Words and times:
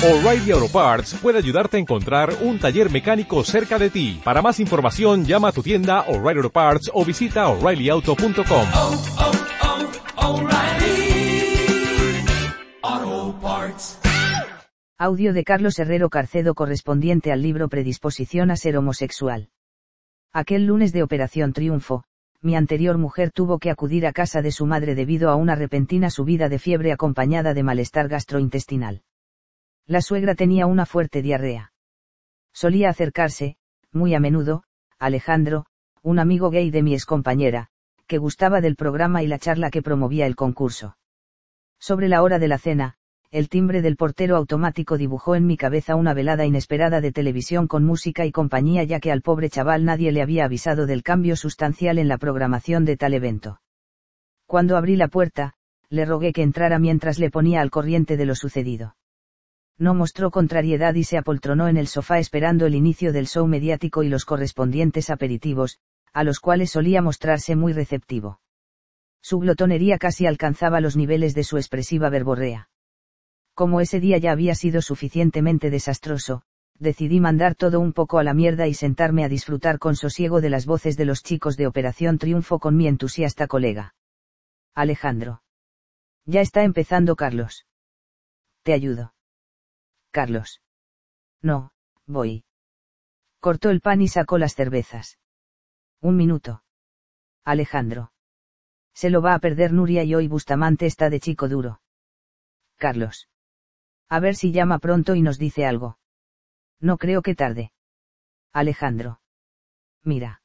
O'Reilly 0.00 0.52
Auto 0.52 0.68
Parts 0.68 1.14
puede 1.20 1.38
ayudarte 1.38 1.76
a 1.76 1.80
encontrar 1.80 2.32
un 2.42 2.60
taller 2.60 2.88
mecánico 2.88 3.42
cerca 3.42 3.80
de 3.80 3.90
ti. 3.90 4.20
Para 4.22 4.40
más 4.40 4.60
información, 4.60 5.24
llama 5.24 5.48
a 5.48 5.52
tu 5.52 5.60
tienda 5.60 6.02
O'Reilly 6.02 6.38
Auto 6.38 6.50
Parts 6.50 6.88
o 6.94 7.04
visita 7.04 7.48
oreillyauto.com. 7.48 8.68
oh, 8.76 10.42
oh, 12.94 13.38
Parts. 13.42 13.98
Audio 14.98 15.32
de 15.32 15.42
Carlos 15.42 15.76
Herrero 15.80 16.10
Carcedo 16.10 16.54
correspondiente 16.54 17.32
al 17.32 17.42
libro 17.42 17.68
Predisposición 17.68 18.52
a 18.52 18.56
ser 18.56 18.76
homosexual. 18.76 19.48
Aquel 20.32 20.64
lunes 20.64 20.92
de 20.92 21.02
Operación 21.02 21.52
Triunfo, 21.52 22.04
mi 22.40 22.54
anterior 22.54 22.98
mujer 22.98 23.32
tuvo 23.32 23.58
que 23.58 23.70
acudir 23.70 24.06
a 24.06 24.12
casa 24.12 24.42
de 24.42 24.52
su 24.52 24.64
madre 24.64 24.94
debido 24.94 25.28
a 25.28 25.34
una 25.34 25.56
repentina 25.56 26.08
subida 26.08 26.48
de 26.48 26.60
fiebre 26.60 26.92
acompañada 26.92 27.52
de 27.52 27.64
malestar 27.64 28.06
gastrointestinal. 28.06 29.02
La 29.88 30.02
suegra 30.02 30.34
tenía 30.34 30.66
una 30.66 30.84
fuerte 30.84 31.22
diarrea. 31.22 31.72
Solía 32.52 32.90
acercarse, 32.90 33.56
muy 33.90 34.14
a 34.14 34.20
menudo, 34.20 34.64
Alejandro, 34.98 35.64
un 36.02 36.18
amigo 36.18 36.50
gay 36.50 36.70
de 36.70 36.82
mi 36.82 36.92
excompañera, 36.92 37.68
que 38.06 38.18
gustaba 38.18 38.60
del 38.60 38.76
programa 38.76 39.22
y 39.22 39.28
la 39.28 39.38
charla 39.38 39.70
que 39.70 39.80
promovía 39.80 40.26
el 40.26 40.36
concurso. 40.36 40.98
Sobre 41.80 42.08
la 42.08 42.22
hora 42.22 42.38
de 42.38 42.48
la 42.48 42.58
cena, 42.58 42.96
el 43.30 43.48
timbre 43.48 43.80
del 43.80 43.96
portero 43.96 44.36
automático 44.36 44.98
dibujó 44.98 45.34
en 45.34 45.46
mi 45.46 45.56
cabeza 45.56 45.96
una 45.96 46.12
velada 46.12 46.44
inesperada 46.44 47.00
de 47.00 47.10
televisión 47.10 47.66
con 47.66 47.82
música 47.84 48.26
y 48.26 48.30
compañía 48.30 48.84
ya 48.84 49.00
que 49.00 49.10
al 49.10 49.22
pobre 49.22 49.48
chaval 49.48 49.86
nadie 49.86 50.12
le 50.12 50.20
había 50.20 50.44
avisado 50.44 50.84
del 50.84 51.02
cambio 51.02 51.34
sustancial 51.34 51.96
en 51.96 52.08
la 52.08 52.18
programación 52.18 52.84
de 52.84 52.98
tal 52.98 53.14
evento. 53.14 53.62
Cuando 54.44 54.76
abrí 54.76 54.96
la 54.96 55.08
puerta, 55.08 55.54
le 55.88 56.04
rogué 56.04 56.34
que 56.34 56.42
entrara 56.42 56.78
mientras 56.78 57.18
le 57.18 57.30
ponía 57.30 57.62
al 57.62 57.70
corriente 57.70 58.18
de 58.18 58.26
lo 58.26 58.34
sucedido. 58.34 58.97
No 59.78 59.94
mostró 59.94 60.32
contrariedad 60.32 60.94
y 60.94 61.04
se 61.04 61.18
apoltronó 61.18 61.68
en 61.68 61.76
el 61.76 61.86
sofá 61.86 62.18
esperando 62.18 62.66
el 62.66 62.74
inicio 62.74 63.12
del 63.12 63.28
show 63.28 63.46
mediático 63.46 64.02
y 64.02 64.08
los 64.08 64.24
correspondientes 64.24 65.08
aperitivos, 65.08 65.78
a 66.12 66.24
los 66.24 66.40
cuales 66.40 66.72
solía 66.72 67.00
mostrarse 67.00 67.54
muy 67.54 67.72
receptivo. 67.72 68.40
Su 69.22 69.38
glotonería 69.38 69.98
casi 69.98 70.26
alcanzaba 70.26 70.80
los 70.80 70.96
niveles 70.96 71.34
de 71.34 71.44
su 71.44 71.58
expresiva 71.58 72.10
verborrea. 72.10 72.70
Como 73.54 73.80
ese 73.80 74.00
día 74.00 74.18
ya 74.18 74.32
había 74.32 74.54
sido 74.54 74.82
suficientemente 74.82 75.70
desastroso, 75.70 76.42
decidí 76.78 77.20
mandar 77.20 77.54
todo 77.54 77.80
un 77.80 77.92
poco 77.92 78.18
a 78.18 78.24
la 78.24 78.34
mierda 78.34 78.66
y 78.66 78.74
sentarme 78.74 79.24
a 79.24 79.28
disfrutar 79.28 79.78
con 79.78 79.96
sosiego 79.96 80.40
de 80.40 80.50
las 80.50 80.66
voces 80.66 80.96
de 80.96 81.04
los 81.04 81.22
chicos 81.22 81.56
de 81.56 81.66
Operación 81.66 82.18
Triunfo 82.18 82.58
con 82.58 82.76
mi 82.76 82.86
entusiasta 82.86 83.46
colega. 83.46 83.94
Alejandro. 84.74 85.42
Ya 86.24 86.40
está 86.40 86.62
empezando 86.62 87.16
Carlos. 87.16 87.66
Te 88.62 88.72
ayudo. 88.72 89.12
Carlos. 90.18 90.60
No, 91.42 91.70
voy. 92.08 92.42
Cortó 93.38 93.70
el 93.70 93.80
pan 93.80 94.02
y 94.02 94.08
sacó 94.08 94.36
las 94.36 94.56
cervezas. 94.56 95.16
Un 96.00 96.16
minuto. 96.16 96.64
Alejandro. 97.44 98.10
Se 98.92 99.10
lo 99.10 99.22
va 99.22 99.34
a 99.34 99.38
perder 99.38 99.72
Nuria 99.72 100.02
y 100.02 100.16
hoy 100.16 100.26
Bustamante 100.26 100.86
está 100.86 101.08
de 101.08 101.20
chico 101.20 101.48
duro. 101.48 101.82
Carlos. 102.78 103.28
A 104.08 104.18
ver 104.18 104.34
si 104.34 104.50
llama 104.50 104.80
pronto 104.80 105.14
y 105.14 105.22
nos 105.22 105.38
dice 105.38 105.66
algo. 105.66 106.00
No 106.80 106.98
creo 106.98 107.22
que 107.22 107.36
tarde. 107.36 107.70
Alejandro. 108.52 109.20
Mira. 110.02 110.42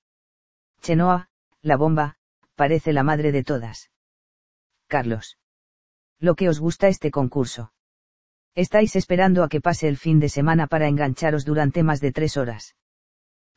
Chenoa, 0.81 1.29
la 1.63 1.77
bomba, 1.77 2.17
parece 2.53 2.93
la 2.93 3.01
madre 3.01 3.31
de 3.31 3.43
todas. 3.43 3.89
Carlos. 4.85 5.39
Lo 6.19 6.35
que 6.35 6.47
os 6.47 6.59
gusta 6.59 6.89
este 6.89 7.09
concurso. 7.09 7.72
Estáis 8.55 8.95
esperando 8.95 9.43
a 9.43 9.49
que 9.49 9.61
pase 9.61 9.87
el 9.87 9.97
fin 9.97 10.19
de 10.19 10.29
semana 10.29 10.67
para 10.67 10.87
engancharos 10.87 11.43
durante 11.43 11.81
más 11.81 11.99
de 12.01 12.11
tres 12.11 12.37
horas. 12.37 12.75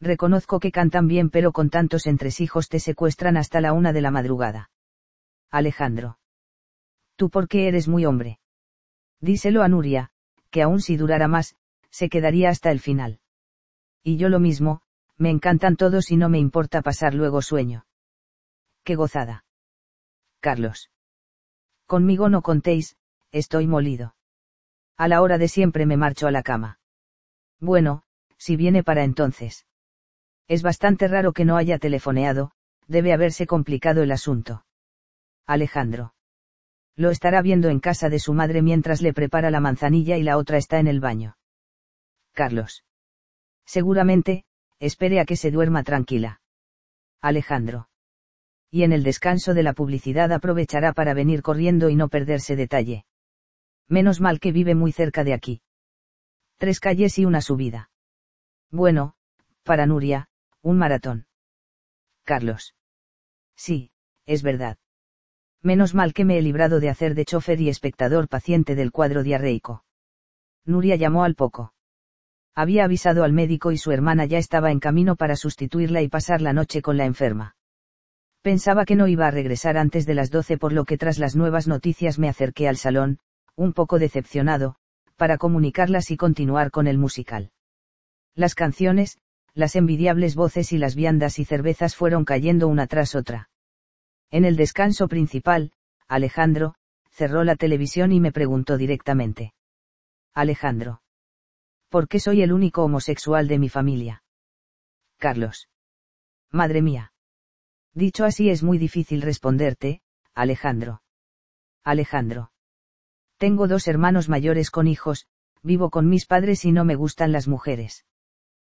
Reconozco 0.00 0.58
que 0.58 0.72
cantan 0.72 1.06
bien 1.06 1.30
pero 1.30 1.52
con 1.52 1.70
tantos 1.70 2.06
entresijos 2.06 2.68
te 2.68 2.80
secuestran 2.80 3.36
hasta 3.36 3.60
la 3.60 3.72
una 3.72 3.92
de 3.92 4.00
la 4.00 4.10
madrugada. 4.10 4.70
Alejandro. 5.50 6.18
Tú 7.16 7.30
porque 7.30 7.68
eres 7.68 7.88
muy 7.88 8.04
hombre. 8.04 8.40
Díselo 9.20 9.62
a 9.62 9.68
Nuria, 9.68 10.10
que 10.50 10.62
aun 10.62 10.80
si 10.80 10.96
durara 10.96 11.28
más, 11.28 11.56
se 11.90 12.08
quedaría 12.08 12.50
hasta 12.50 12.70
el 12.70 12.80
final. 12.80 13.20
Y 14.02 14.16
yo 14.16 14.28
lo 14.28 14.38
mismo, 14.38 14.82
me 15.16 15.30
encantan 15.30 15.76
todos 15.76 16.10
y 16.10 16.16
no 16.16 16.28
me 16.28 16.38
importa 16.38 16.82
pasar 16.82 17.14
luego 17.14 17.42
sueño. 17.42 17.86
Qué 18.84 18.94
gozada. 18.94 19.44
Carlos. 20.40 20.90
Conmigo 21.86 22.28
no 22.28 22.42
contéis, 22.42 22.96
estoy 23.30 23.66
molido. 23.66 24.15
A 24.96 25.08
la 25.08 25.20
hora 25.22 25.38
de 25.38 25.48
siempre 25.48 25.84
me 25.84 25.96
marcho 25.96 26.26
a 26.26 26.30
la 26.30 26.42
cama. 26.42 26.78
Bueno, 27.60 28.02
si 28.38 28.56
viene 28.56 28.82
para 28.82 29.04
entonces. 29.04 29.66
Es 30.48 30.62
bastante 30.62 31.08
raro 31.08 31.32
que 31.32 31.44
no 31.44 31.56
haya 31.56 31.78
telefoneado, 31.78 32.52
debe 32.86 33.12
haberse 33.12 33.46
complicado 33.46 34.02
el 34.02 34.12
asunto. 34.12 34.64
Alejandro. 35.46 36.14
Lo 36.94 37.10
estará 37.10 37.42
viendo 37.42 37.68
en 37.68 37.80
casa 37.80 38.08
de 38.08 38.18
su 38.18 38.32
madre 38.32 38.62
mientras 38.62 39.02
le 39.02 39.12
prepara 39.12 39.50
la 39.50 39.60
manzanilla 39.60 40.16
y 40.16 40.22
la 40.22 40.38
otra 40.38 40.56
está 40.56 40.78
en 40.78 40.86
el 40.86 41.00
baño. 41.00 41.36
Carlos. 42.32 42.84
Seguramente, 43.66 44.44
espere 44.78 45.20
a 45.20 45.24
que 45.26 45.36
se 45.36 45.50
duerma 45.50 45.82
tranquila. 45.82 46.40
Alejandro. 47.20 47.88
Y 48.70 48.82
en 48.82 48.92
el 48.92 49.02
descanso 49.02 49.52
de 49.52 49.62
la 49.62 49.72
publicidad 49.72 50.32
aprovechará 50.32 50.92
para 50.92 51.12
venir 51.12 51.42
corriendo 51.42 51.90
y 51.90 51.96
no 51.96 52.08
perderse 52.08 52.56
detalle. 52.56 53.04
Menos 53.88 54.20
mal 54.20 54.40
que 54.40 54.52
vive 54.52 54.74
muy 54.74 54.92
cerca 54.92 55.24
de 55.24 55.32
aquí. 55.34 55.62
Tres 56.58 56.80
calles 56.80 57.18
y 57.18 57.24
una 57.24 57.40
subida. 57.40 57.90
Bueno, 58.70 59.14
para 59.62 59.86
Nuria, 59.86 60.28
un 60.62 60.78
maratón. 60.78 61.26
Carlos. 62.24 62.74
Sí, 63.56 63.90
es 64.26 64.42
verdad. 64.42 64.78
Menos 65.62 65.94
mal 65.94 66.12
que 66.12 66.24
me 66.24 66.38
he 66.38 66.42
librado 66.42 66.80
de 66.80 66.88
hacer 66.88 67.14
de 67.14 67.24
chofer 67.24 67.60
y 67.60 67.68
espectador 67.68 68.28
paciente 68.28 68.74
del 68.74 68.92
cuadro 68.92 69.22
diarreico. 69.22 69.84
Nuria 70.64 70.96
llamó 70.96 71.24
al 71.24 71.34
poco. 71.34 71.72
Había 72.54 72.84
avisado 72.84 73.22
al 73.22 73.32
médico 73.32 73.70
y 73.70 73.76
su 73.76 73.92
hermana 73.92 74.24
ya 74.24 74.38
estaba 74.38 74.70
en 74.70 74.80
camino 74.80 75.14
para 75.14 75.36
sustituirla 75.36 76.02
y 76.02 76.08
pasar 76.08 76.40
la 76.40 76.52
noche 76.52 76.82
con 76.82 76.96
la 76.96 77.04
enferma. 77.04 77.56
Pensaba 78.42 78.84
que 78.84 78.96
no 78.96 79.08
iba 79.08 79.26
a 79.26 79.30
regresar 79.30 79.76
antes 79.76 80.06
de 80.06 80.14
las 80.14 80.30
doce 80.30 80.56
por 80.56 80.72
lo 80.72 80.84
que 80.84 80.96
tras 80.96 81.18
las 81.18 81.36
nuevas 81.36 81.68
noticias 81.68 82.18
me 82.18 82.28
acerqué 82.28 82.68
al 82.68 82.76
salón, 82.76 83.18
un 83.56 83.72
poco 83.72 83.98
decepcionado, 83.98 84.76
para 85.16 85.38
comunicarlas 85.38 86.10
y 86.10 86.16
continuar 86.16 86.70
con 86.70 86.86
el 86.86 86.98
musical. 86.98 87.50
Las 88.34 88.54
canciones, 88.54 89.18
las 89.54 89.74
envidiables 89.74 90.34
voces 90.34 90.72
y 90.72 90.78
las 90.78 90.94
viandas 90.94 91.38
y 91.38 91.44
cervezas 91.44 91.96
fueron 91.96 92.24
cayendo 92.24 92.68
una 92.68 92.86
tras 92.86 93.14
otra. 93.14 93.48
En 94.30 94.44
el 94.44 94.56
descanso 94.56 95.08
principal, 95.08 95.72
Alejandro, 96.06 96.74
cerró 97.10 97.44
la 97.44 97.56
televisión 97.56 98.12
y 98.12 98.20
me 98.20 98.32
preguntó 98.32 98.76
directamente. 98.76 99.54
Alejandro. 100.34 101.00
¿Por 101.88 102.08
qué 102.08 102.20
soy 102.20 102.42
el 102.42 102.52
único 102.52 102.84
homosexual 102.84 103.48
de 103.48 103.58
mi 103.58 103.70
familia? 103.70 104.22
Carlos. 105.16 105.70
Madre 106.50 106.82
mía. 106.82 107.12
Dicho 107.94 108.26
así 108.26 108.50
es 108.50 108.62
muy 108.62 108.76
difícil 108.76 109.22
responderte, 109.22 110.02
Alejandro. 110.34 111.00
Alejandro. 111.82 112.50
Tengo 113.38 113.68
dos 113.68 113.86
hermanos 113.86 114.28
mayores 114.28 114.70
con 114.70 114.86
hijos, 114.86 115.26
vivo 115.62 115.90
con 115.90 116.08
mis 116.08 116.26
padres 116.26 116.64
y 116.64 116.72
no 116.72 116.84
me 116.84 116.94
gustan 116.94 117.32
las 117.32 117.48
mujeres. 117.48 118.06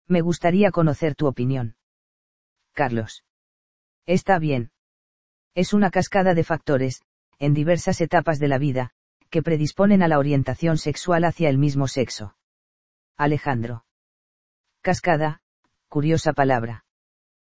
Me 0.07 0.21
gustaría 0.21 0.71
conocer 0.71 1.15
tu 1.15 1.27
opinión. 1.27 1.77
Carlos. 2.73 3.25
Está 4.07 4.39
bien. 4.39 4.71
Es 5.55 5.73
una 5.73 5.91
cascada 5.91 6.35
de 6.35 6.45
factores, 6.45 7.03
en 7.39 7.55
diversas 7.55 8.01
etapas 8.01 8.39
de 8.39 8.49
la 8.49 8.59
vida, 8.59 8.93
que 9.31 9.43
predisponen 9.43 10.03
a 10.03 10.09
la 10.09 10.19
orientación 10.19 10.79
sexual 10.79 11.25
hacia 11.25 11.49
el 11.51 11.59
mismo 11.59 11.89
sexo. 11.89 12.37
Alejandro. 13.17 13.85
Cascada, 14.81 15.41
curiosa 15.89 16.33
palabra. 16.33 16.85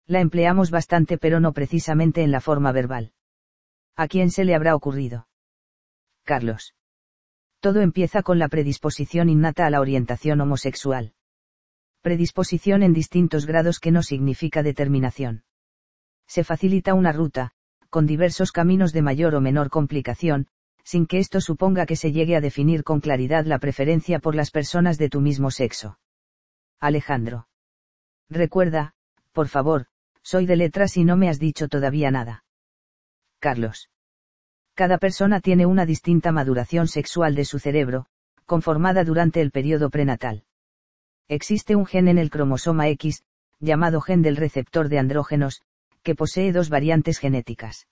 La 0.05 0.21
empleamos 0.21 0.71
bastante 0.71 1.17
pero 1.17 1.39
no 1.39 1.51
precisamente 1.51 2.23
en 2.23 2.31
la 2.31 2.39
forma 2.39 2.71
verbal. 2.71 3.11
¿A 3.95 4.07
quién 4.07 4.31
se 4.31 4.45
le 4.45 4.55
habrá 4.55 4.75
ocurrido? 4.75 5.27
Carlos. 6.23 6.76
Todo 7.59 7.81
empieza 7.81 8.21
con 8.23 8.39
la 8.39 8.49
predisposición 8.49 9.29
innata 9.29 9.65
a 9.65 9.69
la 9.69 9.81
orientación 9.81 10.41
homosexual. 10.41 11.13
Predisposición 12.01 12.83
en 12.83 12.93
distintos 12.93 13.45
grados 13.45 13.79
que 13.79 13.91
no 13.91 14.03
significa 14.03 14.63
determinación. 14.63 15.43
Se 16.27 16.43
facilita 16.43 16.93
una 16.93 17.11
ruta, 17.11 17.51
con 17.89 18.05
diversos 18.05 18.51
caminos 18.51 18.93
de 18.93 19.01
mayor 19.01 19.33
o 19.35 19.41
menor 19.41 19.69
complicación, 19.69 20.47
sin 20.83 21.05
que 21.05 21.19
esto 21.19 21.41
suponga 21.41 21.85
que 21.85 21.95
se 21.95 22.11
llegue 22.11 22.35
a 22.35 22.41
definir 22.41 22.83
con 22.83 23.01
claridad 23.01 23.45
la 23.45 23.59
preferencia 23.59 24.19
por 24.19 24.35
las 24.35 24.51
personas 24.51 24.97
de 24.97 25.09
tu 25.09 25.19
mismo 25.19 25.51
sexo. 25.51 25.99
Alejandro. 26.79 27.47
Recuerda, 28.29 28.93
por 29.31 29.47
favor, 29.47 29.87
soy 30.21 30.45
de 30.45 30.55
letras 30.55 30.95
y 30.97 31.03
no 31.03 31.17
me 31.17 31.29
has 31.29 31.39
dicho 31.39 31.67
todavía 31.67 32.11
nada. 32.11 32.43
Carlos. 33.39 33.89
Cada 34.77 34.99
persona 34.99 35.39
tiene 35.39 35.65
una 35.65 35.87
distinta 35.87 36.31
maduración 36.31 36.87
sexual 36.87 37.33
de 37.33 37.45
su 37.45 37.57
cerebro, 37.57 38.05
conformada 38.45 39.03
durante 39.03 39.41
el 39.41 39.49
periodo 39.49 39.89
prenatal. 39.89 40.43
Existe 41.27 41.75
un 41.75 41.87
gen 41.87 42.07
en 42.07 42.19
el 42.19 42.29
cromosoma 42.29 42.87
X, 42.89 43.23
llamado 43.59 44.01
gen 44.01 44.21
del 44.21 44.35
receptor 44.35 44.87
de 44.87 44.99
andrógenos, 44.99 45.63
que 46.03 46.13
posee 46.13 46.51
dos 46.51 46.69
variantes 46.69 47.17
genéticas. 47.17 47.87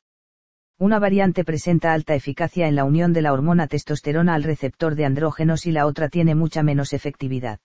Una 0.78 1.00
variante 1.00 1.44
presenta 1.44 1.92
alta 1.92 2.14
eficacia 2.14 2.68
en 2.68 2.76
la 2.76 2.84
unión 2.84 3.14
de 3.14 3.24
la 3.24 3.34
hormona 3.34 3.66
testosterona 3.66 4.36
al 4.36 4.44
receptor 4.44 4.94
de 4.94 5.06
andrógenos 5.06 5.66
y 5.66 5.72
la 5.72 5.88
otra 5.88 6.08
tiene 6.10 6.36
mucha 6.36 6.62
menos 6.62 6.94
efectividad. 6.94 7.62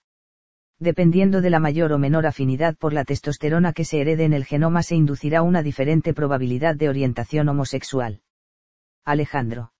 Dependiendo 0.79 1.43
de 1.43 1.51
la 1.51 1.61
mayor 1.61 1.93
o 1.93 1.99
menor 1.99 2.27
afinidad 2.27 2.75
por 2.75 2.95
la 2.95 3.05
testosterona 3.05 3.75
que 3.75 3.85
se 3.85 4.01
herede 4.01 4.25
en 4.25 4.33
el 4.33 4.47
genoma 4.47 4.83
se 4.83 4.97
inducirá 4.97 5.43
una 5.43 5.63
diferente 5.63 6.15
probabilidad 6.15 6.75
de 6.75 6.89
orientación 6.89 7.51
homosexual. 7.51 8.23
Alejandro. 9.05 9.73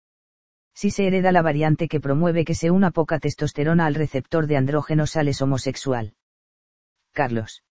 Si 0.75 0.91
se 0.91 1.07
hereda 1.07 1.33
la 1.33 1.43
variante 1.43 1.89
que 1.89 2.01
promueve 2.01 2.45
que 2.45 2.55
se 2.55 2.71
una 2.71 2.91
poca 2.91 3.19
testosterona 3.19 3.87
al 3.87 3.95
receptor 3.95 4.47
de 4.47 4.57
andrógenos 4.57 5.11
sales 5.11 5.43
homosexual. 5.43 6.15
Carlos. 7.13 7.63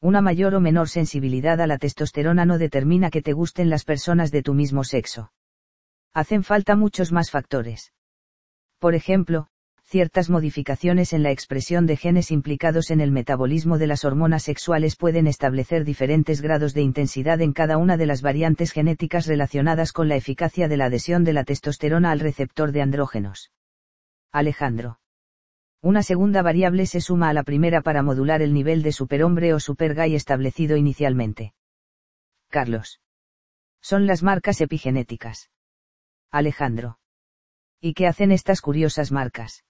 Una 0.00 0.20
mayor 0.20 0.54
o 0.54 0.60
menor 0.60 0.88
sensibilidad 0.88 1.60
a 1.60 1.66
la 1.66 1.78
testosterona 1.78 2.44
no 2.44 2.58
determina 2.58 3.10
que 3.10 3.22
te 3.22 3.32
gusten 3.32 3.70
las 3.70 3.84
personas 3.84 4.30
de 4.30 4.42
tu 4.42 4.54
mismo 4.54 4.84
sexo. 4.84 5.32
Hacen 6.12 6.44
falta 6.44 6.76
muchos 6.76 7.12
más 7.12 7.30
factores. 7.30 7.92
Por 8.78 8.94
ejemplo, 8.94 9.48
ciertas 9.86 10.28
modificaciones 10.30 11.12
en 11.12 11.22
la 11.22 11.30
expresión 11.30 11.86
de 11.86 11.96
genes 11.96 12.32
implicados 12.32 12.90
en 12.90 13.00
el 13.00 13.12
metabolismo 13.12 13.78
de 13.78 13.86
las 13.86 14.04
hormonas 14.04 14.42
sexuales 14.42 14.96
pueden 14.96 15.28
establecer 15.28 15.84
diferentes 15.84 16.40
grados 16.40 16.74
de 16.74 16.82
intensidad 16.82 17.40
en 17.40 17.52
cada 17.52 17.78
una 17.78 17.96
de 17.96 18.06
las 18.06 18.20
variantes 18.20 18.72
genéticas 18.72 19.26
relacionadas 19.26 19.92
con 19.92 20.08
la 20.08 20.16
eficacia 20.16 20.66
de 20.66 20.76
la 20.76 20.86
adhesión 20.86 21.22
de 21.22 21.32
la 21.32 21.44
testosterona 21.44 22.10
al 22.10 22.18
receptor 22.18 22.72
de 22.72 22.82
andrógenos. 22.82 23.52
Alejandro. 24.32 24.98
Una 25.82 26.02
segunda 26.02 26.42
variable 26.42 26.86
se 26.86 27.00
suma 27.00 27.28
a 27.28 27.32
la 27.32 27.44
primera 27.44 27.80
para 27.80 28.02
modular 28.02 28.42
el 28.42 28.52
nivel 28.52 28.82
de 28.82 28.90
superhombre 28.90 29.54
o 29.54 29.60
supergay 29.60 30.16
establecido 30.16 30.76
inicialmente. 30.76 31.54
Carlos. 32.48 33.00
Son 33.80 34.08
las 34.08 34.24
marcas 34.24 34.60
epigenéticas. 34.60 35.48
Alejandro. 36.32 36.98
¿Y 37.80 37.94
qué 37.94 38.08
hacen 38.08 38.32
estas 38.32 38.60
curiosas 38.60 39.12
marcas? 39.12 39.62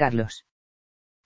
Carlos. 0.00 0.46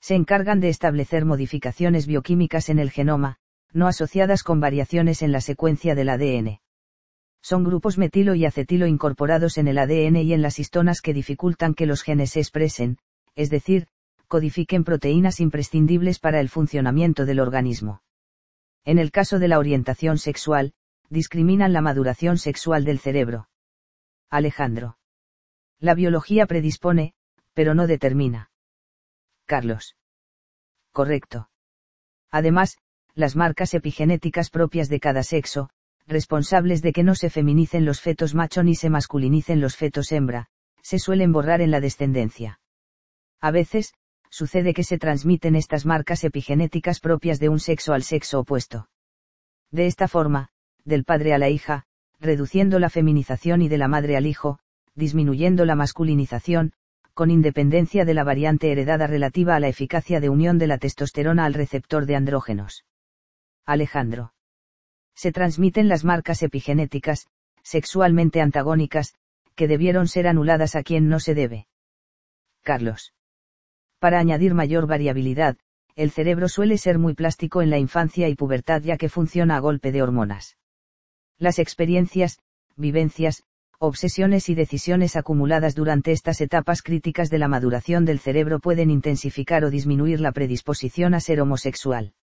Se 0.00 0.16
encargan 0.16 0.58
de 0.58 0.68
establecer 0.68 1.24
modificaciones 1.24 2.08
bioquímicas 2.08 2.68
en 2.68 2.80
el 2.80 2.90
genoma, 2.90 3.36
no 3.72 3.86
asociadas 3.86 4.42
con 4.42 4.58
variaciones 4.58 5.22
en 5.22 5.30
la 5.30 5.40
secuencia 5.40 5.94
del 5.94 6.08
ADN. 6.08 6.58
Son 7.40 7.62
grupos 7.62 7.98
metilo 7.98 8.34
y 8.34 8.46
acetilo 8.46 8.88
incorporados 8.88 9.58
en 9.58 9.68
el 9.68 9.78
ADN 9.78 10.16
y 10.16 10.32
en 10.32 10.42
las 10.42 10.58
histonas 10.58 11.02
que 11.02 11.14
dificultan 11.14 11.74
que 11.74 11.86
los 11.86 12.02
genes 12.02 12.30
se 12.30 12.40
expresen, 12.40 12.98
es 13.36 13.48
decir, 13.48 13.86
codifiquen 14.26 14.82
proteínas 14.82 15.38
imprescindibles 15.38 16.18
para 16.18 16.40
el 16.40 16.48
funcionamiento 16.48 17.26
del 17.26 17.38
organismo. 17.38 18.02
En 18.84 18.98
el 18.98 19.12
caso 19.12 19.38
de 19.38 19.46
la 19.46 19.60
orientación 19.60 20.18
sexual, 20.18 20.72
discriminan 21.10 21.72
la 21.72 21.80
maduración 21.80 22.38
sexual 22.38 22.84
del 22.84 22.98
cerebro. 22.98 23.48
Alejandro. 24.30 24.98
La 25.78 25.94
biología 25.94 26.46
predispone, 26.46 27.14
pero 27.52 27.76
no 27.76 27.86
determina. 27.86 28.50
Carlos. 29.46 29.96
Correcto. 30.92 31.50
Además, 32.30 32.78
las 33.14 33.36
marcas 33.36 33.74
epigenéticas 33.74 34.50
propias 34.50 34.88
de 34.88 35.00
cada 35.00 35.22
sexo, 35.22 35.70
responsables 36.06 36.82
de 36.82 36.92
que 36.92 37.02
no 37.02 37.14
se 37.14 37.30
feminicen 37.30 37.84
los 37.84 38.00
fetos 38.00 38.34
macho 38.34 38.62
ni 38.62 38.74
se 38.74 38.90
masculinicen 38.90 39.60
los 39.60 39.76
fetos 39.76 40.12
hembra, 40.12 40.48
se 40.82 40.98
suelen 40.98 41.32
borrar 41.32 41.60
en 41.60 41.70
la 41.70 41.80
descendencia. 41.80 42.60
A 43.40 43.50
veces, 43.50 43.94
sucede 44.30 44.74
que 44.74 44.84
se 44.84 44.98
transmiten 44.98 45.54
estas 45.54 45.86
marcas 45.86 46.24
epigenéticas 46.24 47.00
propias 47.00 47.38
de 47.38 47.48
un 47.48 47.60
sexo 47.60 47.92
al 47.92 48.02
sexo 48.02 48.40
opuesto. 48.40 48.88
De 49.70 49.86
esta 49.86 50.08
forma, 50.08 50.48
del 50.84 51.04
padre 51.04 51.34
a 51.34 51.38
la 51.38 51.48
hija, 51.48 51.84
reduciendo 52.20 52.78
la 52.78 52.90
feminización 52.90 53.62
y 53.62 53.68
de 53.68 53.78
la 53.78 53.88
madre 53.88 54.16
al 54.16 54.26
hijo, 54.26 54.58
disminuyendo 54.94 55.64
la 55.64 55.74
masculinización, 55.74 56.72
con 57.14 57.30
independencia 57.30 58.04
de 58.04 58.12
la 58.12 58.24
variante 58.24 58.70
heredada 58.70 59.06
relativa 59.06 59.54
a 59.54 59.60
la 59.60 59.68
eficacia 59.68 60.20
de 60.20 60.28
unión 60.28 60.58
de 60.58 60.66
la 60.66 60.78
testosterona 60.78 61.44
al 61.44 61.54
receptor 61.54 62.06
de 62.06 62.16
andrógenos. 62.16 62.84
Alejandro. 63.64 64.34
Se 65.14 65.30
transmiten 65.30 65.88
las 65.88 66.04
marcas 66.04 66.42
epigenéticas, 66.42 67.28
sexualmente 67.62 68.40
antagónicas, 68.40 69.14
que 69.54 69.68
debieron 69.68 70.08
ser 70.08 70.26
anuladas 70.26 70.74
a 70.74 70.82
quien 70.82 71.08
no 71.08 71.20
se 71.20 71.34
debe. 71.34 71.68
Carlos. 72.62 73.14
Para 74.00 74.18
añadir 74.18 74.52
mayor 74.52 74.86
variabilidad, 74.88 75.56
el 75.94 76.10
cerebro 76.10 76.48
suele 76.48 76.76
ser 76.78 76.98
muy 76.98 77.14
plástico 77.14 77.62
en 77.62 77.70
la 77.70 77.78
infancia 77.78 78.28
y 78.28 78.34
pubertad 78.34 78.82
ya 78.82 78.96
que 78.96 79.08
funciona 79.08 79.56
a 79.56 79.60
golpe 79.60 79.92
de 79.92 80.02
hormonas. 80.02 80.58
Las 81.38 81.60
experiencias, 81.60 82.40
vivencias, 82.76 83.44
obsesiones 83.78 84.48
y 84.48 84.54
decisiones 84.54 85.16
acumuladas 85.16 85.74
durante 85.74 86.12
estas 86.12 86.40
etapas 86.40 86.82
críticas 86.82 87.30
de 87.30 87.38
la 87.38 87.48
maduración 87.48 88.04
del 88.04 88.18
cerebro 88.18 88.60
pueden 88.60 88.90
intensificar 88.90 89.64
o 89.64 89.70
disminuir 89.70 90.20
la 90.20 90.32
predisposición 90.32 91.14
a 91.14 91.20
ser 91.20 91.40
homosexual. 91.40 92.14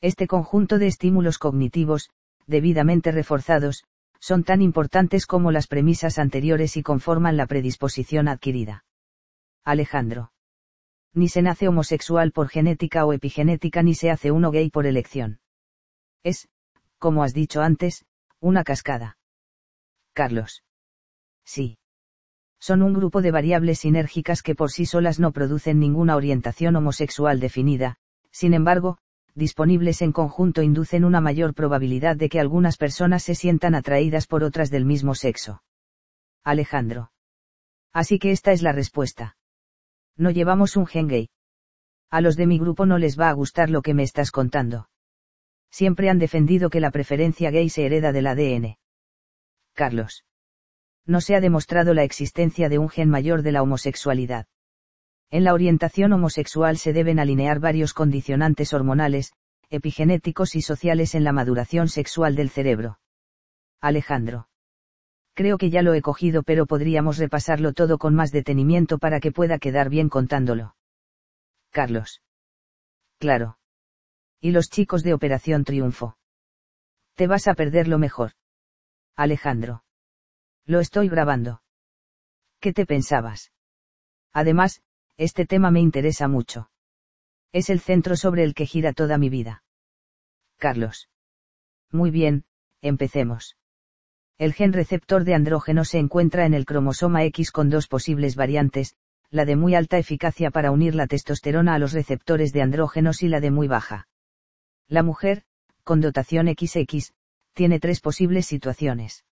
Este 0.00 0.26
conjunto 0.26 0.78
de 0.78 0.86
estímulos 0.86 1.38
cognitivos, 1.38 2.10
debidamente 2.46 3.12
reforzados, 3.12 3.84
son 4.20 4.44
tan 4.44 4.62
importantes 4.62 5.26
como 5.26 5.52
las 5.52 5.66
premisas 5.66 6.18
anteriores 6.18 6.76
y 6.76 6.82
conforman 6.82 7.36
la 7.36 7.46
predisposición 7.46 8.28
adquirida. 8.28 8.84
Alejandro. 9.64 10.32
Ni 11.14 11.28
se 11.28 11.42
nace 11.42 11.68
homosexual 11.68 12.32
por 12.32 12.48
genética 12.48 13.04
o 13.04 13.12
epigenética 13.12 13.82
ni 13.82 13.94
se 13.94 14.10
hace 14.10 14.30
uno 14.30 14.50
gay 14.50 14.70
por 14.70 14.86
elección. 14.86 15.40
Es, 16.22 16.48
como 16.98 17.22
has 17.22 17.32
dicho 17.32 17.60
antes, 17.60 18.04
una 18.40 18.64
cascada. 18.64 19.18
Carlos. 20.12 20.62
Sí. 21.48 21.78
Son 22.60 22.82
un 22.82 22.92
grupo 22.92 23.22
de 23.22 23.30
variables 23.30 23.78
sinérgicas 23.78 24.42
que 24.42 24.54
por 24.54 24.70
sí 24.70 24.84
solas 24.84 25.18
no 25.18 25.32
producen 25.32 25.78
ninguna 25.78 26.14
orientación 26.14 26.76
homosexual 26.76 27.40
definida, 27.40 27.96
sin 28.30 28.52
embargo, 28.52 28.98
disponibles 29.34 30.02
en 30.02 30.12
conjunto 30.12 30.60
inducen 30.60 31.06
una 31.06 31.22
mayor 31.22 31.54
probabilidad 31.54 32.16
de 32.16 32.28
que 32.28 32.38
algunas 32.38 32.76
personas 32.76 33.22
se 33.22 33.34
sientan 33.34 33.74
atraídas 33.74 34.26
por 34.26 34.44
otras 34.44 34.70
del 34.70 34.84
mismo 34.84 35.14
sexo. 35.14 35.62
Alejandro. 36.44 37.12
Así 37.94 38.18
que 38.18 38.30
esta 38.30 38.52
es 38.52 38.60
la 38.60 38.72
respuesta. 38.72 39.36
No 40.18 40.30
llevamos 40.30 40.76
un 40.76 40.86
gen 40.86 41.08
gay. 41.08 41.30
A 42.10 42.20
los 42.20 42.36
de 42.36 42.46
mi 42.46 42.58
grupo 42.58 42.84
no 42.84 42.98
les 42.98 43.18
va 43.18 43.30
a 43.30 43.32
gustar 43.32 43.70
lo 43.70 43.80
que 43.80 43.94
me 43.94 44.02
estás 44.02 44.30
contando. 44.30 44.90
Siempre 45.70 46.10
han 46.10 46.18
defendido 46.18 46.68
que 46.68 46.80
la 46.80 46.90
preferencia 46.90 47.50
gay 47.50 47.70
se 47.70 47.86
hereda 47.86 48.12
del 48.12 48.26
ADN. 48.26 48.76
Carlos 49.72 50.27
no 51.08 51.22
se 51.22 51.34
ha 51.34 51.40
demostrado 51.40 51.94
la 51.94 52.04
existencia 52.04 52.68
de 52.68 52.78
un 52.78 52.90
gen 52.90 53.08
mayor 53.08 53.42
de 53.42 53.52
la 53.52 53.62
homosexualidad. 53.62 54.46
En 55.30 55.42
la 55.42 55.54
orientación 55.54 56.12
homosexual 56.12 56.76
se 56.76 56.92
deben 56.92 57.18
alinear 57.18 57.60
varios 57.60 57.94
condicionantes 57.94 58.74
hormonales, 58.74 59.32
epigenéticos 59.70 60.54
y 60.54 60.60
sociales 60.60 61.14
en 61.14 61.24
la 61.24 61.32
maduración 61.32 61.88
sexual 61.88 62.36
del 62.36 62.50
cerebro. 62.50 62.98
Alejandro. 63.80 64.48
Creo 65.34 65.56
que 65.56 65.70
ya 65.70 65.82
lo 65.82 65.94
he 65.94 66.02
cogido 66.02 66.42
pero 66.42 66.66
podríamos 66.66 67.16
repasarlo 67.16 67.72
todo 67.72 67.96
con 67.96 68.14
más 68.14 68.30
detenimiento 68.30 68.98
para 68.98 69.18
que 69.20 69.32
pueda 69.32 69.58
quedar 69.58 69.88
bien 69.88 70.10
contándolo. 70.10 70.74
Carlos. 71.70 72.22
Claro. 73.18 73.58
Y 74.40 74.50
los 74.50 74.68
chicos 74.68 75.02
de 75.02 75.14
Operación 75.14 75.64
Triunfo. 75.64 76.16
Te 77.14 77.26
vas 77.26 77.48
a 77.48 77.54
perder 77.54 77.88
lo 77.88 77.98
mejor. 77.98 78.32
Alejandro. 79.16 79.84
Lo 80.68 80.80
estoy 80.80 81.08
grabando. 81.08 81.62
¿Qué 82.60 82.74
te 82.74 82.84
pensabas? 82.84 83.52
Además, 84.34 84.82
este 85.16 85.46
tema 85.46 85.70
me 85.70 85.80
interesa 85.80 86.28
mucho. 86.28 86.70
Es 87.52 87.70
el 87.70 87.80
centro 87.80 88.16
sobre 88.16 88.44
el 88.44 88.52
que 88.52 88.66
gira 88.66 88.92
toda 88.92 89.16
mi 89.16 89.30
vida. 89.30 89.62
Carlos. 90.58 91.08
Muy 91.90 92.10
bien, 92.10 92.44
empecemos. 92.82 93.56
El 94.36 94.52
gen 94.52 94.74
receptor 94.74 95.24
de 95.24 95.32
andrógeno 95.32 95.86
se 95.86 96.00
encuentra 96.00 96.44
en 96.44 96.52
el 96.52 96.66
cromosoma 96.66 97.24
X 97.24 97.50
con 97.50 97.70
dos 97.70 97.88
posibles 97.88 98.36
variantes, 98.36 98.94
la 99.30 99.46
de 99.46 99.56
muy 99.56 99.74
alta 99.74 99.96
eficacia 99.96 100.50
para 100.50 100.70
unir 100.70 100.94
la 100.94 101.06
testosterona 101.06 101.76
a 101.76 101.78
los 101.78 101.94
receptores 101.94 102.52
de 102.52 102.60
andrógenos 102.60 103.22
y 103.22 103.28
la 103.28 103.40
de 103.40 103.50
muy 103.50 103.68
baja. 103.68 104.06
La 104.86 105.02
mujer, 105.02 105.44
con 105.82 106.02
dotación 106.02 106.46
XX, 106.46 107.14
tiene 107.54 107.80
tres 107.80 108.00
posibles 108.02 108.44
situaciones 108.44 109.24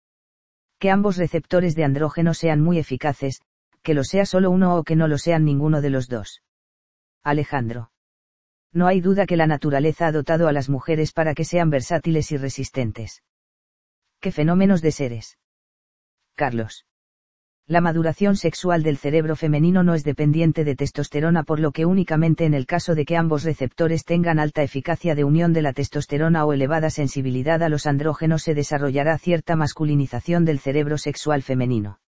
que 0.78 0.90
ambos 0.90 1.16
receptores 1.16 1.74
de 1.74 1.84
andrógeno 1.84 2.34
sean 2.34 2.60
muy 2.60 2.78
eficaces, 2.78 3.40
que 3.82 3.94
lo 3.94 4.04
sea 4.04 4.26
solo 4.26 4.50
uno 4.50 4.76
o 4.76 4.84
que 4.84 4.96
no 4.96 5.08
lo 5.08 5.18
sean 5.18 5.44
ninguno 5.44 5.80
de 5.80 5.90
los 5.90 6.08
dos. 6.08 6.42
Alejandro. 7.22 7.90
No 8.72 8.86
hay 8.86 9.00
duda 9.00 9.26
que 9.26 9.36
la 9.36 9.46
naturaleza 9.46 10.06
ha 10.06 10.12
dotado 10.12 10.48
a 10.48 10.52
las 10.52 10.68
mujeres 10.68 11.12
para 11.12 11.34
que 11.34 11.44
sean 11.44 11.70
versátiles 11.70 12.30
y 12.32 12.36
resistentes. 12.36 13.22
¿Qué 14.20 14.32
fenómenos 14.32 14.82
de 14.82 14.92
seres? 14.92 15.38
Carlos. 16.34 16.84
La 17.68 17.80
maduración 17.80 18.36
sexual 18.36 18.84
del 18.84 18.96
cerebro 18.96 19.34
femenino 19.34 19.82
no 19.82 19.94
es 19.94 20.04
dependiente 20.04 20.62
de 20.62 20.76
testosterona 20.76 21.42
por 21.42 21.58
lo 21.58 21.72
que 21.72 21.84
únicamente 21.84 22.44
en 22.44 22.54
el 22.54 22.64
caso 22.64 22.94
de 22.94 23.04
que 23.04 23.16
ambos 23.16 23.42
receptores 23.42 24.04
tengan 24.04 24.38
alta 24.38 24.62
eficacia 24.62 25.16
de 25.16 25.24
unión 25.24 25.52
de 25.52 25.62
la 25.62 25.72
testosterona 25.72 26.44
o 26.44 26.52
elevada 26.52 26.90
sensibilidad 26.90 27.64
a 27.64 27.68
los 27.68 27.88
andrógenos 27.88 28.44
se 28.44 28.54
desarrollará 28.54 29.18
cierta 29.18 29.56
masculinización 29.56 30.44
del 30.44 30.60
cerebro 30.60 30.96
sexual 30.96 31.42
femenino. 31.42 31.98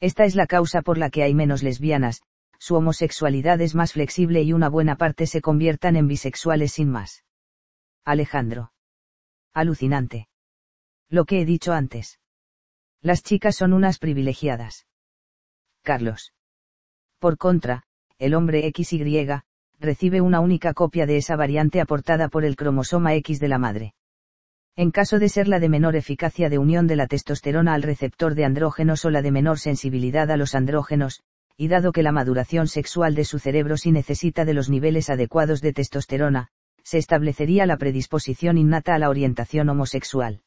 Esta 0.00 0.26
es 0.26 0.34
la 0.34 0.46
causa 0.46 0.82
por 0.82 0.98
la 0.98 1.08
que 1.08 1.22
hay 1.22 1.32
menos 1.32 1.62
lesbianas, 1.62 2.20
su 2.58 2.74
homosexualidad 2.74 3.62
es 3.62 3.74
más 3.74 3.94
flexible 3.94 4.42
y 4.42 4.52
una 4.52 4.68
buena 4.68 4.96
parte 4.96 5.26
se 5.26 5.40
conviertan 5.40 5.96
en 5.96 6.08
bisexuales 6.08 6.72
sin 6.72 6.90
más. 6.90 7.24
Alejandro. 8.04 8.72
Alucinante. 9.54 10.28
Lo 11.08 11.24
que 11.24 11.40
he 11.40 11.46
dicho 11.46 11.72
antes. 11.72 12.18
Las 13.04 13.22
chicas 13.22 13.56
son 13.56 13.74
unas 13.74 13.98
privilegiadas. 13.98 14.86
Carlos. 15.82 16.32
Por 17.18 17.36
contra, 17.36 17.82
el 18.18 18.32
hombre 18.32 18.72
XY, 18.74 19.42
recibe 19.78 20.22
una 20.22 20.40
única 20.40 20.72
copia 20.72 21.04
de 21.04 21.18
esa 21.18 21.36
variante 21.36 21.82
aportada 21.82 22.28
por 22.28 22.46
el 22.46 22.56
cromosoma 22.56 23.12
X 23.16 23.40
de 23.40 23.48
la 23.48 23.58
madre. 23.58 23.92
En 24.74 24.90
caso 24.90 25.18
de 25.18 25.28
ser 25.28 25.48
la 25.48 25.60
de 25.60 25.68
menor 25.68 25.96
eficacia 25.96 26.48
de 26.48 26.56
unión 26.56 26.86
de 26.86 26.96
la 26.96 27.06
testosterona 27.06 27.74
al 27.74 27.82
receptor 27.82 28.34
de 28.34 28.46
andrógenos 28.46 29.04
o 29.04 29.10
la 29.10 29.20
de 29.20 29.32
menor 29.32 29.58
sensibilidad 29.58 30.30
a 30.30 30.38
los 30.38 30.54
andrógenos, 30.54 31.20
y 31.58 31.68
dado 31.68 31.92
que 31.92 32.02
la 32.02 32.10
maduración 32.10 32.68
sexual 32.68 33.14
de 33.14 33.26
su 33.26 33.38
cerebro 33.38 33.76
sí 33.76 33.92
necesita 33.92 34.46
de 34.46 34.54
los 34.54 34.70
niveles 34.70 35.10
adecuados 35.10 35.60
de 35.60 35.74
testosterona, 35.74 36.48
se 36.84 36.96
establecería 36.96 37.66
la 37.66 37.76
predisposición 37.76 38.56
innata 38.56 38.94
a 38.94 38.98
la 38.98 39.10
orientación 39.10 39.68
homosexual. 39.68 40.40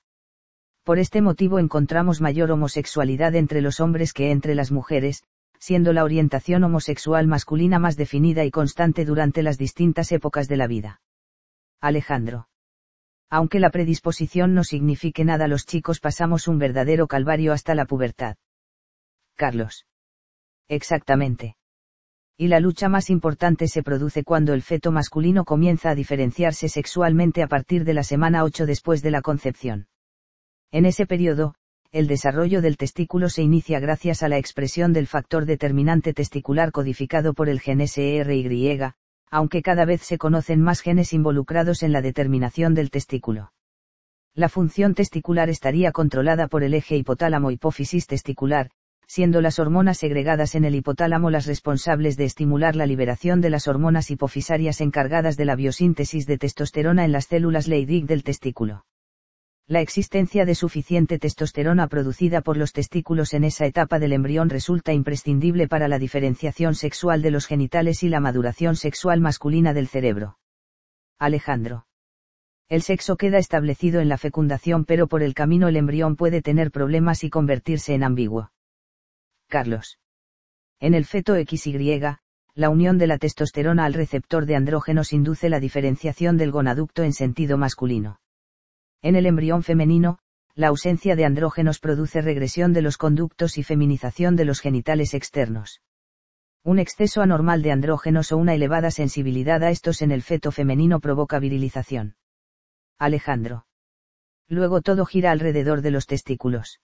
Por 0.87 0.99
este 0.99 1.21
motivo 1.21 1.59
encontramos 1.59 2.21
mayor 2.21 2.49
homosexualidad 2.49 3.35
entre 3.35 3.59
los 3.59 3.81
hombres 3.81 4.13
que 4.13 4.31
entre 4.31 4.55
las 4.55 4.71
mujeres, 4.71 5.21
siendo 5.59 5.91
la 5.91 6.05
orientación 6.05 6.63
homosexual 6.63 7.27
masculina 7.27 7.77
más 7.77 7.97
definida 7.97 8.45
y 8.45 8.51
constante 8.51 9.03
durante 9.03 9.43
las 9.43 9.57
distintas 9.57 10.13
épocas 10.13 10.47
de 10.47 10.55
la 10.55 10.65
vida. 10.65 11.01
Alejandro. 11.81 12.47
Aunque 13.29 13.59
la 13.59 13.69
predisposición 13.69 14.53
no 14.53 14.63
signifique 14.63 15.25
nada, 15.25 15.49
los 15.49 15.65
chicos 15.65 15.99
pasamos 15.99 16.47
un 16.47 16.57
verdadero 16.57 17.05
calvario 17.07 17.51
hasta 17.51 17.75
la 17.75 17.83
pubertad. 17.83 18.37
Carlos. 19.35 19.85
Exactamente. 20.69 21.57
Y 22.37 22.47
la 22.47 22.61
lucha 22.61 22.87
más 22.87 23.09
importante 23.09 23.67
se 23.67 23.83
produce 23.83 24.23
cuando 24.23 24.53
el 24.53 24.61
feto 24.61 24.93
masculino 24.93 25.43
comienza 25.43 25.89
a 25.89 25.95
diferenciarse 25.95 26.69
sexualmente 26.69 27.43
a 27.43 27.47
partir 27.47 27.83
de 27.83 27.93
la 27.93 28.03
semana 28.03 28.45
8 28.45 28.65
después 28.65 29.01
de 29.01 29.11
la 29.11 29.21
concepción. 29.21 29.87
En 30.71 30.85
ese 30.85 31.05
periodo, 31.05 31.55
el 31.91 32.07
desarrollo 32.07 32.61
del 32.61 32.75
testículo 32.75 33.29
se 33.29 33.41
inicia 33.41 33.79
gracias 33.79 34.21
a 34.21 34.27
la 34.27 34.37
expresión 34.37 34.91
del 34.91 35.07
factor 35.07 35.45
determinante 35.45 36.13
testicular 36.13 36.73
codificado 36.73 37.33
por 37.33 37.47
el 37.47 37.61
gen 37.61 37.87
SRY, 37.87 38.79
aunque 39.31 39.61
cada 39.61 39.85
vez 39.85 40.01
se 40.01 40.17
conocen 40.17 40.61
más 40.61 40.81
genes 40.81 41.13
involucrados 41.13 41.83
en 41.83 41.93
la 41.93 42.01
determinación 42.01 42.73
del 42.73 42.91
testículo. 42.91 43.53
La 44.33 44.49
función 44.49 44.93
testicular 44.93 45.49
estaría 45.49 45.93
controlada 45.93 46.47
por 46.47 46.63
el 46.63 46.73
eje 46.73 46.97
hipotálamo-hipófisis 46.97 48.05
testicular, 48.05 48.69
siendo 49.07 49.39
las 49.39 49.59
hormonas 49.59 49.97
segregadas 49.97 50.53
en 50.53 50.65
el 50.65 50.75
hipotálamo 50.75 51.29
las 51.29 51.45
responsables 51.45 52.17
de 52.17 52.25
estimular 52.25 52.75
la 52.75 52.85
liberación 52.85 53.39
de 53.39 53.49
las 53.49 53.69
hormonas 53.69 54.11
hipofisarias 54.11 54.81
encargadas 54.81 55.37
de 55.37 55.45
la 55.45 55.55
biosíntesis 55.55 56.27
de 56.27 56.37
testosterona 56.37 57.05
en 57.05 57.13
las 57.13 57.27
células 57.27 57.69
Leydig 57.69 58.05
del 58.05 58.23
testículo 58.23 58.83
la 59.69 59.81
existencia 59.81 60.45
de 60.45 60.55
suficiente 60.55 61.19
testosterona 61.19 61.87
producida 61.87 62.39
por 62.39 62.55
los 62.55 62.71
testículos 62.71 63.33
en 63.33 63.43
esa 63.43 63.65
etapa 63.65 63.99
del 63.99 64.13
embrión 64.13 64.49
resulta 64.49 64.93
imprescindible 64.93 65.67
para 65.67 65.89
la 65.89 65.99
diferenciación 65.99 66.73
sexual 66.73 67.21
de 67.21 67.31
los 67.31 67.47
genitales 67.47 68.01
y 68.01 68.07
la 68.07 68.21
maduración 68.21 68.77
sexual 68.77 69.19
masculina 69.19 69.73
del 69.73 69.89
cerebro. 69.89 70.37
Alejandro. 71.19 71.85
El 72.69 72.81
sexo 72.81 73.17
queda 73.17 73.39
establecido 73.39 73.99
en 73.99 74.07
la 74.07 74.17
fecundación 74.17 74.85
pero 74.85 75.07
por 75.07 75.21
el 75.21 75.33
camino 75.33 75.67
el 75.67 75.75
embrión 75.75 76.15
puede 76.15 76.41
tener 76.41 76.71
problemas 76.71 77.25
y 77.25 77.29
convertirse 77.29 77.93
en 77.93 78.03
ambiguo. 78.03 78.51
Carlos. 79.49 79.99
En 80.79 80.93
el 80.93 81.03
feto 81.03 81.35
XY, 81.35 82.19
la 82.53 82.69
unión 82.69 82.97
de 82.97 83.07
la 83.07 83.17
testosterona 83.17 83.83
al 83.83 83.93
receptor 83.93 84.45
de 84.45 84.55
andrógenos 84.55 85.11
induce 85.11 85.49
la 85.49 85.59
diferenciación 85.59 86.37
del 86.37 86.51
gonaducto 86.51 87.03
en 87.03 87.11
sentido 87.11 87.57
masculino. 87.57 88.19
En 89.01 89.15
el 89.15 89.25
embrión 89.25 89.63
femenino, 89.63 90.19
la 90.55 90.69
ausencia 90.69 91.15
de 91.15 91.25
andrógenos 91.25 91.79
produce 91.79 92.21
regresión 92.21 92.73
de 92.73 92.81
los 92.81 92.97
conductos 92.97 93.57
y 93.57 93.63
feminización 93.63 94.35
de 94.35 94.45
los 94.45 94.59
genitales 94.59 95.13
externos. 95.13 95.81
Un 96.63 96.79
exceso 96.79 97.21
anormal 97.21 97.61
de 97.61 97.71
andrógenos 97.71 98.31
o 98.31 98.37
una 98.37 98.55
elevada 98.55 98.89
sensibilidad 98.91 99.63
a 99.63 99.69
estos 99.69 100.01
en 100.01 100.11
el 100.11 100.23
feto 100.23 100.51
femenino 100.51 100.99
provoca 100.99 101.39
virilización. 101.39 102.15
Alejandro. 102.97 103.67
Luego 104.49 104.81
todo 104.81 105.05
gira 105.05 105.31
alrededor 105.31 105.81
de 105.81 105.91
los 105.91 106.07
testículos. 106.07 106.81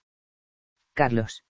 Carlos. 0.92 1.44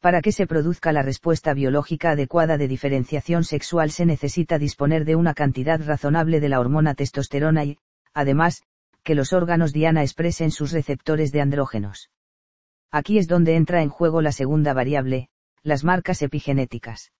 Para 0.00 0.22
que 0.22 0.32
se 0.32 0.46
produzca 0.46 0.92
la 0.92 1.02
respuesta 1.02 1.54
biológica 1.54 2.12
adecuada 2.12 2.56
de 2.56 2.68
diferenciación 2.68 3.44
sexual 3.44 3.90
se 3.90 4.06
necesita 4.06 4.58
disponer 4.58 5.04
de 5.04 5.16
una 5.16 5.34
cantidad 5.34 5.80
razonable 5.84 6.40
de 6.40 6.48
la 6.48 6.60
hormona 6.60 6.94
testosterona 6.94 7.64
y, 7.64 7.78
además, 8.14 8.62
que 9.04 9.14
los 9.14 9.32
órganos 9.32 9.72
diana 9.72 10.02
expresen 10.02 10.50
sus 10.50 10.72
receptores 10.72 11.30
de 11.30 11.42
andrógenos. 11.42 12.10
Aquí 12.90 13.18
es 13.18 13.28
donde 13.28 13.54
entra 13.54 13.82
en 13.82 13.90
juego 13.90 14.22
la 14.22 14.32
segunda 14.32 14.72
variable, 14.72 15.28
las 15.62 15.84
marcas 15.84 16.22
epigenéticas. 16.22 17.12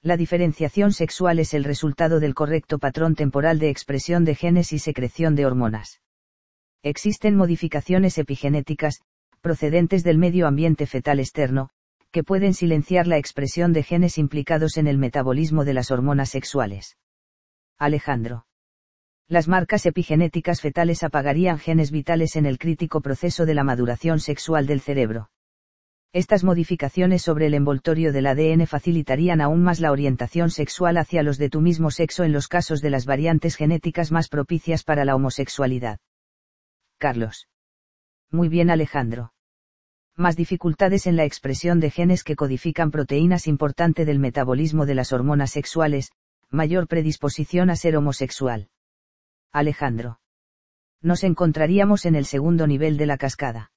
La 0.00 0.16
diferenciación 0.16 0.92
sexual 0.92 1.38
es 1.38 1.54
el 1.54 1.64
resultado 1.64 2.18
del 2.18 2.34
correcto 2.34 2.78
patrón 2.78 3.14
temporal 3.14 3.58
de 3.58 3.68
expresión 3.68 4.24
de 4.24 4.34
genes 4.34 4.72
y 4.72 4.78
secreción 4.78 5.36
de 5.36 5.46
hormonas. 5.46 6.00
Existen 6.82 7.36
modificaciones 7.36 8.18
epigenéticas, 8.18 9.02
procedentes 9.40 10.02
del 10.02 10.18
medio 10.18 10.46
ambiente 10.46 10.86
fetal 10.86 11.20
externo, 11.20 11.68
que 12.10 12.24
pueden 12.24 12.54
silenciar 12.54 13.06
la 13.06 13.18
expresión 13.18 13.72
de 13.72 13.82
genes 13.82 14.18
implicados 14.18 14.76
en 14.76 14.86
el 14.86 14.98
metabolismo 14.98 15.64
de 15.64 15.74
las 15.74 15.90
hormonas 15.90 16.30
sexuales. 16.30 16.96
Alejandro 17.78 18.46
las 19.32 19.48
marcas 19.48 19.86
epigenéticas 19.86 20.60
fetales 20.60 21.02
apagarían 21.02 21.58
genes 21.58 21.90
vitales 21.90 22.36
en 22.36 22.44
el 22.44 22.58
crítico 22.58 23.00
proceso 23.00 23.46
de 23.46 23.54
la 23.54 23.64
maduración 23.64 24.20
sexual 24.20 24.66
del 24.66 24.82
cerebro. 24.82 25.30
Estas 26.12 26.44
modificaciones 26.44 27.22
sobre 27.22 27.46
el 27.46 27.54
envoltorio 27.54 28.12
del 28.12 28.26
ADN 28.26 28.66
facilitarían 28.66 29.40
aún 29.40 29.62
más 29.62 29.80
la 29.80 29.90
orientación 29.90 30.50
sexual 30.50 30.98
hacia 30.98 31.22
los 31.22 31.38
de 31.38 31.48
tu 31.48 31.62
mismo 31.62 31.90
sexo 31.90 32.24
en 32.24 32.32
los 32.32 32.46
casos 32.46 32.82
de 32.82 32.90
las 32.90 33.06
variantes 33.06 33.56
genéticas 33.56 34.12
más 34.12 34.28
propicias 34.28 34.84
para 34.84 35.06
la 35.06 35.16
homosexualidad. 35.16 35.98
Carlos. 36.98 37.48
Muy 38.30 38.50
bien 38.50 38.68
Alejandro. 38.68 39.32
Más 40.14 40.36
dificultades 40.36 41.06
en 41.06 41.16
la 41.16 41.24
expresión 41.24 41.80
de 41.80 41.90
genes 41.90 42.22
que 42.22 42.36
codifican 42.36 42.90
proteínas 42.90 43.46
importante 43.46 44.04
del 44.04 44.18
metabolismo 44.18 44.84
de 44.84 44.94
las 44.94 45.10
hormonas 45.10 45.52
sexuales, 45.52 46.12
mayor 46.50 46.86
predisposición 46.86 47.70
a 47.70 47.76
ser 47.76 47.96
homosexual. 47.96 48.68
Alejandro. 49.52 50.18
Nos 51.02 51.24
encontraríamos 51.24 52.06
en 52.06 52.14
el 52.14 52.24
segundo 52.24 52.66
nivel 52.66 52.96
de 52.96 53.06
la 53.06 53.18
cascada. 53.18 53.70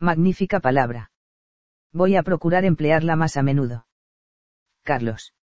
Magnífica 0.00 0.58
palabra. 0.58 1.12
Voy 1.92 2.16
a 2.16 2.22
procurar 2.24 2.64
emplearla 2.64 3.14
más 3.14 3.36
a 3.36 3.42
menudo. 3.42 3.86
Carlos. 4.82 5.34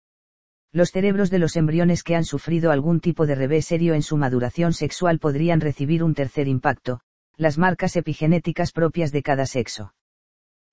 Los 0.73 0.91
cerebros 0.91 1.29
de 1.29 1.39
los 1.39 1.55
embriones 1.55 2.03
que 2.03 2.15
han 2.15 2.25
sufrido 2.25 2.71
algún 2.71 2.99
tipo 2.99 3.25
de 3.25 3.35
revés 3.35 3.65
serio 3.65 3.93
en 3.93 4.01
su 4.01 4.17
maduración 4.17 4.73
sexual 4.73 5.19
podrían 5.19 5.61
recibir 5.61 6.03
un 6.03 6.15
tercer 6.15 6.49
impacto, 6.49 6.99
las 7.37 7.57
marcas 7.57 7.95
epigenéticas 7.95 8.73
propias 8.73 9.13
de 9.13 9.23
cada 9.23 9.45
sexo. 9.45 9.93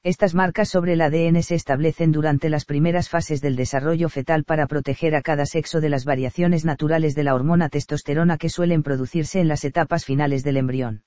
Estas 0.04 0.34
marcas 0.34 0.68
sobre 0.68 0.94
el 0.94 1.00
ADN 1.00 1.44
se 1.44 1.54
establecen 1.54 2.10
durante 2.10 2.48
las 2.48 2.64
primeras 2.64 3.08
fases 3.08 3.40
del 3.40 3.54
desarrollo 3.54 4.08
fetal 4.08 4.42
para 4.42 4.66
proteger 4.66 5.14
a 5.14 5.22
cada 5.22 5.46
sexo 5.46 5.80
de 5.80 5.88
las 5.88 6.04
variaciones 6.04 6.64
naturales 6.64 7.14
de 7.14 7.22
la 7.22 7.36
hormona 7.36 7.68
testosterona 7.68 8.36
que 8.36 8.48
suelen 8.48 8.82
producirse 8.82 9.38
en 9.38 9.46
las 9.46 9.64
etapas 9.64 10.04
finales 10.04 10.42
del 10.42 10.56
embrión. 10.56 11.04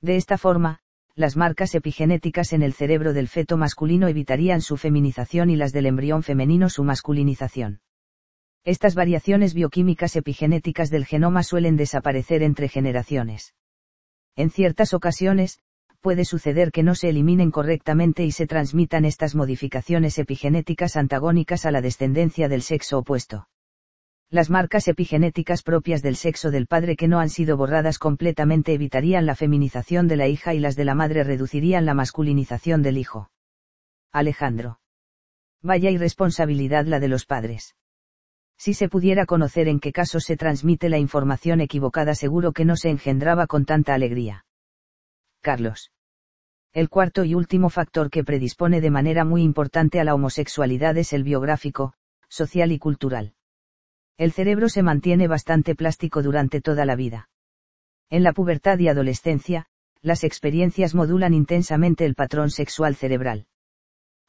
De 0.00 0.16
esta 0.16 0.38
forma, 0.38 0.80
las 1.14 1.36
marcas 1.36 1.74
epigenéticas 1.74 2.54
en 2.54 2.62
el 2.62 2.72
cerebro 2.72 3.12
del 3.12 3.28
feto 3.28 3.58
masculino 3.58 4.08
evitarían 4.08 4.62
su 4.62 4.78
feminización 4.78 5.50
y 5.50 5.56
las 5.56 5.72
del 5.72 5.84
embrión 5.84 6.22
femenino 6.22 6.70
su 6.70 6.84
masculinización. 6.84 7.80
Estas 8.64 8.94
variaciones 8.94 9.52
bioquímicas 9.52 10.16
epigenéticas 10.16 10.88
del 10.88 11.04
genoma 11.04 11.42
suelen 11.42 11.76
desaparecer 11.76 12.42
entre 12.42 12.68
generaciones. 12.68 13.54
En 14.36 14.50
ciertas 14.50 14.94
ocasiones, 14.94 15.60
puede 16.06 16.24
suceder 16.24 16.70
que 16.70 16.84
no 16.84 16.94
se 16.94 17.08
eliminen 17.08 17.50
correctamente 17.50 18.24
y 18.24 18.30
se 18.30 18.46
transmitan 18.46 19.04
estas 19.04 19.34
modificaciones 19.34 20.20
epigenéticas 20.20 20.96
antagónicas 20.96 21.66
a 21.66 21.72
la 21.72 21.80
descendencia 21.80 22.48
del 22.48 22.62
sexo 22.62 22.98
opuesto. 22.98 23.48
Las 24.30 24.48
marcas 24.48 24.86
epigenéticas 24.86 25.64
propias 25.64 26.02
del 26.02 26.14
sexo 26.14 26.52
del 26.52 26.68
padre 26.68 26.94
que 26.94 27.08
no 27.08 27.18
han 27.18 27.28
sido 27.28 27.56
borradas 27.56 27.98
completamente 27.98 28.72
evitarían 28.72 29.26
la 29.26 29.34
feminización 29.34 30.06
de 30.06 30.14
la 30.14 30.28
hija 30.28 30.54
y 30.54 30.60
las 30.60 30.76
de 30.76 30.84
la 30.84 30.94
madre 30.94 31.24
reducirían 31.24 31.84
la 31.84 31.94
masculinización 31.94 32.82
del 32.82 32.98
hijo. 32.98 33.32
Alejandro. 34.12 34.78
Vaya 35.60 35.90
irresponsabilidad 35.90 36.86
la 36.86 37.00
de 37.00 37.08
los 37.08 37.26
padres. 37.26 37.74
Si 38.56 38.74
se 38.74 38.88
pudiera 38.88 39.26
conocer 39.26 39.66
en 39.66 39.80
qué 39.80 39.90
casos 39.90 40.22
se 40.22 40.36
transmite 40.36 40.88
la 40.88 40.98
información 40.98 41.60
equivocada 41.60 42.14
seguro 42.14 42.52
que 42.52 42.64
no 42.64 42.76
se 42.76 42.90
engendraba 42.90 43.48
con 43.48 43.64
tanta 43.64 43.92
alegría. 43.92 44.44
Carlos. 45.40 45.90
El 46.76 46.90
cuarto 46.90 47.24
y 47.24 47.34
último 47.34 47.70
factor 47.70 48.10
que 48.10 48.22
predispone 48.22 48.82
de 48.82 48.90
manera 48.90 49.24
muy 49.24 49.42
importante 49.42 49.98
a 49.98 50.04
la 50.04 50.14
homosexualidad 50.14 50.98
es 50.98 51.14
el 51.14 51.24
biográfico, 51.24 51.94
social 52.28 52.70
y 52.70 52.78
cultural. 52.78 53.32
El 54.18 54.30
cerebro 54.30 54.68
se 54.68 54.82
mantiene 54.82 55.26
bastante 55.26 55.74
plástico 55.74 56.22
durante 56.22 56.60
toda 56.60 56.84
la 56.84 56.94
vida. 56.94 57.30
En 58.10 58.22
la 58.22 58.34
pubertad 58.34 58.78
y 58.78 58.88
adolescencia, 58.88 59.68
las 60.02 60.22
experiencias 60.22 60.94
modulan 60.94 61.32
intensamente 61.32 62.04
el 62.04 62.14
patrón 62.14 62.50
sexual 62.50 62.94
cerebral. 62.94 63.46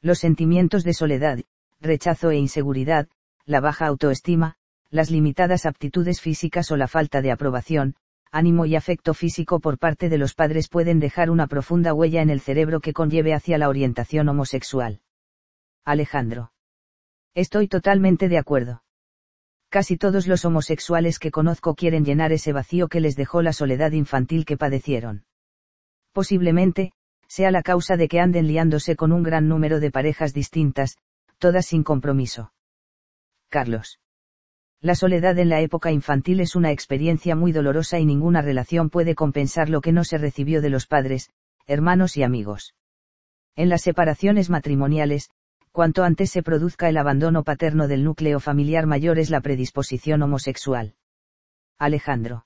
Los 0.01 0.20
sentimientos 0.20 0.86
de 0.86 0.94
soledad, 0.94 1.39
rechazo 1.82 2.32
e 2.32 2.38
inseguridad, 2.38 3.10
la 3.44 3.60
baja 3.60 3.88
autoestima, 3.88 4.56
las 4.89 5.12
limitadas 5.12 5.66
aptitudes 5.66 6.22
físicas 6.22 6.72
o 6.72 6.77
la 6.77 6.88
falta 6.88 7.22
de 7.22 7.32
aprobación, 7.32 7.98
ánimo 8.31 8.65
y 8.65 8.75
afecto 8.75 9.13
físico 9.13 9.60
por 9.60 9.77
parte 9.77 10.10
de 10.10 10.17
los 10.17 10.34
padres 10.34 10.69
pueden 10.69 11.00
dejar 11.00 11.29
una 11.29 11.48
profunda 11.48 11.93
huella 11.93 12.22
en 12.22 12.29
el 12.29 12.41
cerebro 12.41 12.79
que 12.79 12.93
conlleve 12.93 13.34
hacia 13.34 13.57
la 13.57 13.69
orientación 13.69 14.29
homosexual. 14.29 15.01
Alejandro. 15.86 16.51
Estoy 17.34 17.67
totalmente 17.67 18.29
de 18.29 18.38
acuerdo. 18.38 18.84
Casi 19.69 19.98
todos 19.98 20.27
los 20.27 20.46
homosexuales 20.46 21.19
que 21.19 21.31
conozco 21.31 21.75
quieren 21.75 22.05
llenar 22.05 22.31
ese 22.31 22.53
vacío 22.53 22.88
que 22.88 23.01
les 23.01 23.15
dejó 23.15 23.41
la 23.41 23.53
soledad 23.53 23.91
infantil 23.91 24.46
que 24.46 24.57
padecieron. 24.57 25.25
Posiblemente, 26.13 26.93
sea 27.27 27.51
la 27.51 27.62
causa 27.62 27.98
de 27.98 28.07
que 28.07 28.19
anden 28.19 28.48
liándose 28.48 28.96
con 28.96 29.12
un 29.12 29.24
gran 29.24 29.48
número 29.48 29.79
de 29.79 29.91
parejas 29.91 30.34
distintas, 30.34 30.98
todas 31.38 31.65
sin 31.65 31.84
compromiso. 31.84 32.53
Carlos. 33.50 34.00
La 34.79 34.93
soledad 34.93 35.39
en 35.39 35.50
la 35.50 35.62
época 35.62 35.91
infantil 35.91 36.39
es 36.39 36.55
una 36.55 36.72
experiencia 36.72 37.36
muy 37.36 37.51
dolorosa 37.51 38.00
y 38.00 38.05
ninguna 38.05 38.41
relación 38.43 38.89
puede 38.89 39.15
compensar 39.15 39.69
lo 39.69 39.81
que 39.81 39.91
no 39.91 40.03
se 40.03 40.19
recibió 40.19 40.62
de 40.62 40.69
los 40.69 40.86
padres, 40.86 41.31
hermanos 41.65 42.15
y 42.15 42.24
amigos. 42.24 42.75
En 43.55 43.69
las 43.69 43.81
separaciones 43.81 44.51
matrimoniales, 44.51 45.31
cuanto 45.72 46.03
antes 46.03 46.29
se 46.29 46.43
produzca 46.43 46.89
el 46.89 46.98
abandono 46.98 47.43
paterno 47.43 47.88
del 47.88 48.03
núcleo 48.03 48.39
familiar 48.39 48.86
mayor 48.86 49.17
es 49.17 49.31
la 49.31 49.41
predisposición 49.41 50.22
homosexual. 50.22 50.93
Alejandro. 51.79 52.46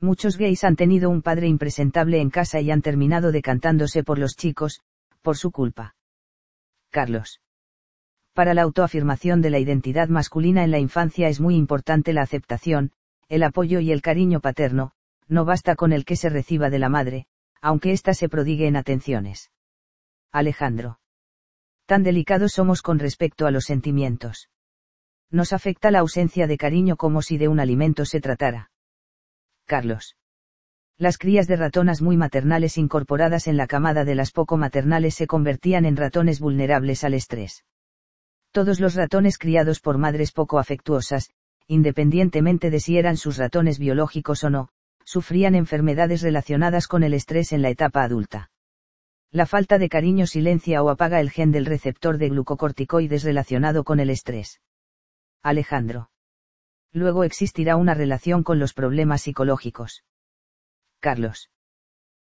Muchos 0.00 0.36
gays 0.36 0.64
han 0.64 0.76
tenido 0.76 1.08
un 1.08 1.22
padre 1.22 1.48
impresentable 1.48 2.20
en 2.20 2.30
casa 2.30 2.60
y 2.60 2.70
han 2.70 2.82
terminado 2.82 3.32
decantándose 3.32 4.04
por 4.04 4.18
los 4.18 4.36
chicos, 4.36 4.82
por 5.22 5.38
su 5.38 5.50
culpa. 5.50 5.96
Carlos. 6.90 7.40
Para 8.38 8.54
la 8.54 8.62
autoafirmación 8.62 9.42
de 9.42 9.50
la 9.50 9.58
identidad 9.58 10.08
masculina 10.08 10.62
en 10.62 10.70
la 10.70 10.78
infancia 10.78 11.26
es 11.28 11.40
muy 11.40 11.56
importante 11.56 12.12
la 12.12 12.22
aceptación, 12.22 12.92
el 13.28 13.42
apoyo 13.42 13.80
y 13.80 13.90
el 13.90 14.00
cariño 14.00 14.38
paterno, 14.38 14.92
no 15.26 15.44
basta 15.44 15.74
con 15.74 15.92
el 15.92 16.04
que 16.04 16.14
se 16.14 16.28
reciba 16.28 16.70
de 16.70 16.78
la 16.78 16.88
madre, 16.88 17.26
aunque 17.60 17.90
ésta 17.90 18.14
se 18.14 18.28
prodigue 18.28 18.68
en 18.68 18.76
atenciones. 18.76 19.50
Alejandro. 20.30 21.00
Tan 21.86 22.04
delicados 22.04 22.52
somos 22.52 22.80
con 22.80 23.00
respecto 23.00 23.44
a 23.44 23.50
los 23.50 23.64
sentimientos. 23.64 24.48
Nos 25.32 25.52
afecta 25.52 25.90
la 25.90 25.98
ausencia 25.98 26.46
de 26.46 26.58
cariño 26.58 26.96
como 26.96 27.22
si 27.22 27.38
de 27.38 27.48
un 27.48 27.58
alimento 27.58 28.04
se 28.04 28.20
tratara. 28.20 28.70
Carlos. 29.66 30.14
Las 30.96 31.18
crías 31.18 31.48
de 31.48 31.56
ratonas 31.56 32.02
muy 32.02 32.16
maternales 32.16 32.78
incorporadas 32.78 33.48
en 33.48 33.56
la 33.56 33.66
camada 33.66 34.04
de 34.04 34.14
las 34.14 34.30
poco 34.30 34.56
maternales 34.56 35.16
se 35.16 35.26
convertían 35.26 35.84
en 35.84 35.96
ratones 35.96 36.38
vulnerables 36.38 37.02
al 37.02 37.14
estrés. 37.14 37.64
Todos 38.52 38.80
los 38.80 38.94
ratones 38.94 39.38
criados 39.38 39.80
por 39.80 39.98
madres 39.98 40.32
poco 40.32 40.58
afectuosas, 40.58 41.30
independientemente 41.66 42.70
de 42.70 42.80
si 42.80 42.98
eran 42.98 43.16
sus 43.16 43.36
ratones 43.36 43.78
biológicos 43.78 44.42
o 44.44 44.50
no, 44.50 44.68
sufrían 45.04 45.54
enfermedades 45.54 46.22
relacionadas 46.22 46.86
con 46.88 47.02
el 47.02 47.14
estrés 47.14 47.52
en 47.52 47.62
la 47.62 47.70
etapa 47.70 48.02
adulta. 48.02 48.50
La 49.30 49.44
falta 49.44 49.78
de 49.78 49.90
cariño 49.90 50.26
silencia 50.26 50.82
o 50.82 50.88
apaga 50.88 51.20
el 51.20 51.30
gen 51.30 51.52
del 51.52 51.66
receptor 51.66 52.16
de 52.16 52.30
glucocorticoides 52.30 53.24
relacionado 53.24 53.84
con 53.84 54.00
el 54.00 54.08
estrés. 54.08 54.60
Alejandro. 55.42 56.10
Luego 56.92 57.24
existirá 57.24 57.76
una 57.76 57.92
relación 57.92 58.42
con 58.42 58.58
los 58.58 58.72
problemas 58.72 59.22
psicológicos. 59.22 60.04
Carlos. 61.00 61.50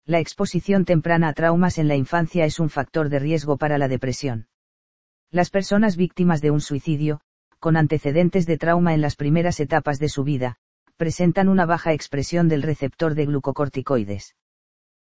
La 0.04 0.20
exposición 0.20 0.85
temprana 0.85 1.28
a 1.28 1.32
traumas 1.32 1.78
en 1.78 1.88
la 1.88 1.96
infancia 1.96 2.44
es 2.44 2.61
un 2.61 2.70
factor 2.70 3.08
de 3.08 3.18
riesgo 3.18 3.56
para 3.56 3.78
la 3.78 3.88
depresión. 3.88 4.46
Las 5.32 5.48
personas 5.48 5.96
víctimas 5.96 6.42
de 6.42 6.50
un 6.50 6.60
suicidio, 6.60 7.22
con 7.58 7.78
antecedentes 7.78 8.44
de 8.44 8.58
trauma 8.58 8.92
en 8.92 9.00
las 9.00 9.16
primeras 9.16 9.60
etapas 9.60 9.98
de 9.98 10.10
su 10.10 10.24
vida, 10.24 10.58
presentan 10.98 11.48
una 11.48 11.64
baja 11.64 11.94
expresión 11.94 12.50
del 12.50 12.60
receptor 12.60 13.14
de 13.14 13.24
glucocorticoides. 13.24 14.36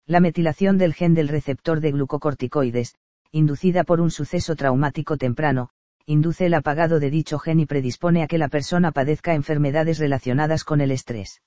La 0.05 0.19
metilación 0.19 0.77
del 0.77 0.93
gen 0.93 1.15
del 1.15 1.27
receptor 1.27 1.79
de 1.79 1.91
glucocorticoides, 1.91 2.93
inducida 3.31 3.83
por 3.83 3.99
un 3.99 4.11
suceso 4.11 4.55
traumático 4.55 5.17
temprano, 5.17 5.69
induce 6.05 6.45
el 6.45 6.53
apagado 6.53 6.99
de 6.99 7.09
dicho 7.09 7.39
gen 7.39 7.59
y 7.59 7.65
predispone 7.65 8.21
a 8.21 8.27
que 8.27 8.37
la 8.37 8.47
persona 8.47 8.91
padezca 8.91 9.33
enfermedades 9.33 9.97
relacionadas 9.97 10.63
con 10.63 10.81
el 10.81 10.91
estrés. 10.91 11.41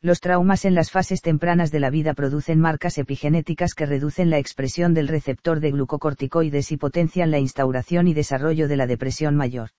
Los 0.00 0.20
traumas 0.20 0.64
en 0.64 0.76
las 0.76 0.92
fases 0.92 1.22
tempranas 1.22 1.72
de 1.72 1.80
la 1.80 1.90
vida 1.90 2.14
producen 2.14 2.60
marcas 2.60 2.98
epigenéticas 2.98 3.74
que 3.74 3.84
reducen 3.84 4.30
la 4.30 4.38
expresión 4.38 4.94
del 4.94 5.08
receptor 5.08 5.58
de 5.58 5.72
glucocorticoides 5.72 6.70
y 6.70 6.76
potencian 6.76 7.32
la 7.32 7.40
instauración 7.40 8.06
y 8.06 8.14
desarrollo 8.14 8.68
de 8.68 8.76
la 8.76 8.86
depresión 8.86 9.34
mayor. 9.34 9.70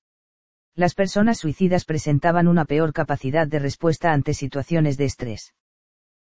Las 0.75 0.93
personas 0.93 1.38
suicidas 1.38 1.86
presentaban 1.86 2.49
una 2.49 2.65
peor 2.65 2.91
capacidad 2.91 3.47
de 3.47 3.60
respuesta 3.60 4.12
ante 4.12 4.34
situaciones 4.34 4.97
de 4.97 5.05
estrés. 5.05 5.53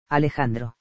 Alejandro. 0.09 0.76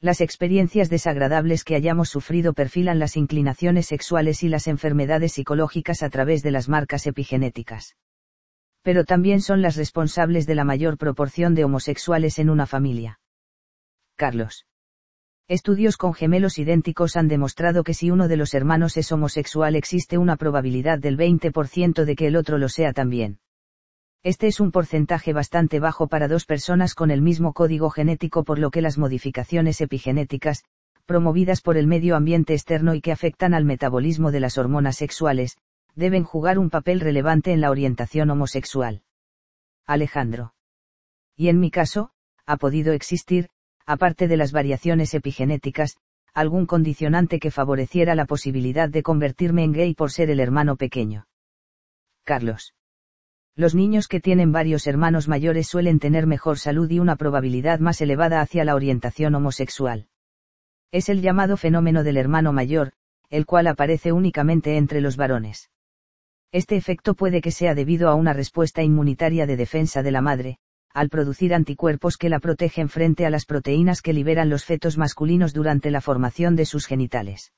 Las 0.00 0.20
experiencias 0.20 0.90
desagradables 0.90 1.62
que 1.62 1.76
hayamos 1.76 2.08
sufrido 2.08 2.52
perfilan 2.52 2.98
las 2.98 3.16
inclinaciones 3.16 3.86
sexuales 3.86 4.42
y 4.42 4.48
las 4.48 4.66
enfermedades 4.66 5.34
psicológicas 5.34 6.02
a 6.02 6.10
través 6.10 6.42
de 6.42 6.50
las 6.50 6.68
marcas 6.68 7.06
epigenéticas 7.06 7.94
pero 8.84 9.04
también 9.04 9.40
son 9.40 9.62
las 9.62 9.76
responsables 9.76 10.46
de 10.46 10.54
la 10.54 10.62
mayor 10.62 10.98
proporción 10.98 11.54
de 11.54 11.64
homosexuales 11.64 12.38
en 12.38 12.50
una 12.50 12.66
familia. 12.66 13.18
Carlos. 14.14 14.66
Estudios 15.48 15.96
con 15.96 16.12
gemelos 16.12 16.58
idénticos 16.58 17.16
han 17.16 17.26
demostrado 17.26 17.82
que 17.82 17.94
si 17.94 18.10
uno 18.10 18.28
de 18.28 18.36
los 18.36 18.52
hermanos 18.52 18.98
es 18.98 19.10
homosexual 19.10 19.74
existe 19.74 20.18
una 20.18 20.36
probabilidad 20.36 20.98
del 20.98 21.16
20% 21.16 22.04
de 22.04 22.14
que 22.14 22.26
el 22.26 22.36
otro 22.36 22.58
lo 22.58 22.68
sea 22.68 22.92
también. 22.92 23.38
Este 24.22 24.48
es 24.48 24.60
un 24.60 24.70
porcentaje 24.70 25.32
bastante 25.32 25.80
bajo 25.80 26.06
para 26.06 26.28
dos 26.28 26.44
personas 26.44 26.94
con 26.94 27.10
el 27.10 27.22
mismo 27.22 27.54
código 27.54 27.88
genético 27.88 28.44
por 28.44 28.58
lo 28.58 28.70
que 28.70 28.82
las 28.82 28.98
modificaciones 28.98 29.80
epigenéticas, 29.80 30.62
promovidas 31.06 31.62
por 31.62 31.78
el 31.78 31.86
medio 31.86 32.16
ambiente 32.16 32.52
externo 32.52 32.94
y 32.94 33.00
que 33.00 33.12
afectan 33.12 33.54
al 33.54 33.64
metabolismo 33.64 34.30
de 34.30 34.40
las 34.40 34.58
hormonas 34.58 34.96
sexuales, 34.96 35.56
deben 35.94 36.24
jugar 36.24 36.58
un 36.58 36.70
papel 36.70 37.00
relevante 37.00 37.52
en 37.52 37.60
la 37.60 37.70
orientación 37.70 38.30
homosexual. 38.30 39.02
Alejandro. 39.86 40.54
Y 41.36 41.48
en 41.48 41.60
mi 41.60 41.70
caso, 41.70 42.10
ha 42.46 42.56
podido 42.56 42.92
existir, 42.92 43.48
aparte 43.86 44.28
de 44.28 44.36
las 44.36 44.52
variaciones 44.52 45.14
epigenéticas, 45.14 45.96
algún 46.32 46.66
condicionante 46.66 47.38
que 47.38 47.50
favoreciera 47.50 48.14
la 48.14 48.24
posibilidad 48.24 48.88
de 48.88 49.02
convertirme 49.02 49.62
en 49.62 49.72
gay 49.72 49.94
por 49.94 50.10
ser 50.10 50.30
el 50.30 50.40
hermano 50.40 50.76
pequeño. 50.76 51.26
Carlos. 52.24 52.74
Los 53.56 53.74
niños 53.74 54.08
que 54.08 54.20
tienen 54.20 54.50
varios 54.50 54.88
hermanos 54.88 55.28
mayores 55.28 55.68
suelen 55.68 56.00
tener 56.00 56.26
mejor 56.26 56.58
salud 56.58 56.90
y 56.90 56.98
una 56.98 57.14
probabilidad 57.14 57.78
más 57.78 58.00
elevada 58.00 58.40
hacia 58.40 58.64
la 58.64 58.74
orientación 58.74 59.34
homosexual. 59.36 60.08
Es 60.90 61.08
el 61.08 61.22
llamado 61.22 61.56
fenómeno 61.56 62.02
del 62.02 62.16
hermano 62.16 62.52
mayor, 62.52 62.92
el 63.30 63.46
cual 63.46 63.68
aparece 63.68 64.10
únicamente 64.12 64.76
entre 64.76 65.00
los 65.00 65.16
varones. 65.16 65.70
Este 66.52 66.76
efecto 66.76 67.14
puede 67.14 67.40
que 67.40 67.50
sea 67.50 67.74
debido 67.74 68.08
a 68.08 68.14
una 68.14 68.32
respuesta 68.32 68.82
inmunitaria 68.82 69.46
de 69.46 69.56
defensa 69.56 70.02
de 70.02 70.10
la 70.10 70.20
madre, 70.20 70.58
al 70.92 71.08
producir 71.08 71.52
anticuerpos 71.52 72.16
que 72.16 72.28
la 72.28 72.38
protegen 72.38 72.88
frente 72.88 73.26
a 73.26 73.30
las 73.30 73.46
proteínas 73.46 74.00
que 74.00 74.12
liberan 74.12 74.48
los 74.48 74.64
fetos 74.64 74.96
masculinos 74.96 75.52
durante 75.52 75.90
la 75.90 76.00
formación 76.00 76.54
de 76.54 76.66
sus 76.66 76.86
genitales. 76.86 77.52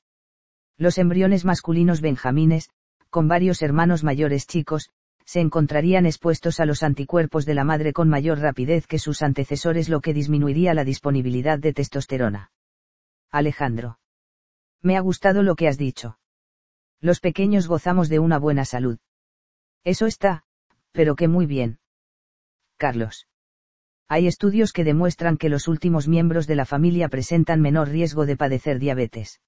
Los 0.77 0.97
embriones 0.97 1.45
masculinos 1.45 2.01
benjamines, 2.01 2.69
con 3.09 3.27
varios 3.27 3.61
hermanos 3.61 4.03
mayores 4.03 4.47
chicos, 4.47 4.89
se 5.25 5.39
encontrarían 5.39 6.05
expuestos 6.05 6.59
a 6.59 6.65
los 6.65 6.83
anticuerpos 6.83 7.45
de 7.45 7.53
la 7.53 7.63
madre 7.63 7.93
con 7.93 8.09
mayor 8.09 8.39
rapidez 8.39 8.87
que 8.87 8.97
sus 8.97 9.21
antecesores 9.21 9.89
lo 9.89 9.99
que 10.01 10.13
disminuiría 10.13 10.73
la 10.73 10.85
disponibilidad 10.85 11.59
de 11.59 11.73
testosterona. 11.73 12.51
Alejandro. 13.29 13.99
Me 14.81 14.95
ha 14.95 15.01
gustado 15.01 15.43
lo 15.43 15.55
que 15.55 15.67
has 15.67 15.77
dicho. 15.77 16.17
Los 17.01 17.19
pequeños 17.19 17.67
gozamos 17.67 18.09
de 18.09 18.19
una 18.19 18.39
buena 18.39 18.65
salud. 18.65 18.97
Eso 19.83 20.05
está, 20.05 20.43
pero 20.91 21.15
que 21.15 21.27
muy 21.27 21.45
bien. 21.45 21.79
Carlos. 22.77 23.27
Hay 24.07 24.27
estudios 24.27 24.71
que 24.71 24.83
demuestran 24.83 25.37
que 25.37 25.49
los 25.49 25.67
últimos 25.67 26.07
miembros 26.07 26.47
de 26.47 26.55
la 26.55 26.65
familia 26.65 27.09
presentan 27.09 27.61
menor 27.61 27.89
riesgo 27.89 28.25
de 28.25 28.37
padecer 28.37 28.79
diabetes. 28.79 29.41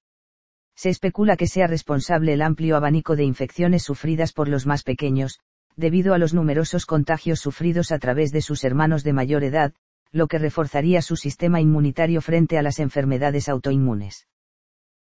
Se 0.76 0.90
especula 0.90 1.36
que 1.36 1.46
sea 1.46 1.66
responsable 1.66 2.34
el 2.34 2.42
amplio 2.42 2.76
abanico 2.76 3.16
de 3.16 3.24
infecciones 3.24 3.82
sufridas 3.82 4.32
por 4.32 4.48
los 4.48 4.66
más 4.66 4.82
pequeños, 4.82 5.40
debido 5.76 6.14
a 6.14 6.18
los 6.18 6.34
numerosos 6.34 6.86
contagios 6.86 7.40
sufridos 7.40 7.90
a 7.90 7.98
través 7.98 8.32
de 8.32 8.42
sus 8.42 8.64
hermanos 8.64 9.02
de 9.02 9.12
mayor 9.12 9.44
edad, 9.44 9.74
lo 10.12 10.26
que 10.26 10.38
reforzaría 10.38 11.02
su 11.02 11.16
sistema 11.16 11.60
inmunitario 11.60 12.20
frente 12.20 12.58
a 12.58 12.62
las 12.62 12.78
enfermedades 12.78 13.48
autoinmunes. 13.48 14.26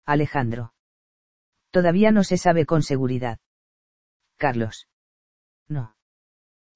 Alejandro. 0.04 0.72
Todavía 1.70 2.11
no 2.11 2.24
se 2.24 2.38
sabe 2.38 2.66
con 2.66 2.83
seguridad. 2.83 3.38
Carlos. 4.37 4.88
No. 5.68 5.96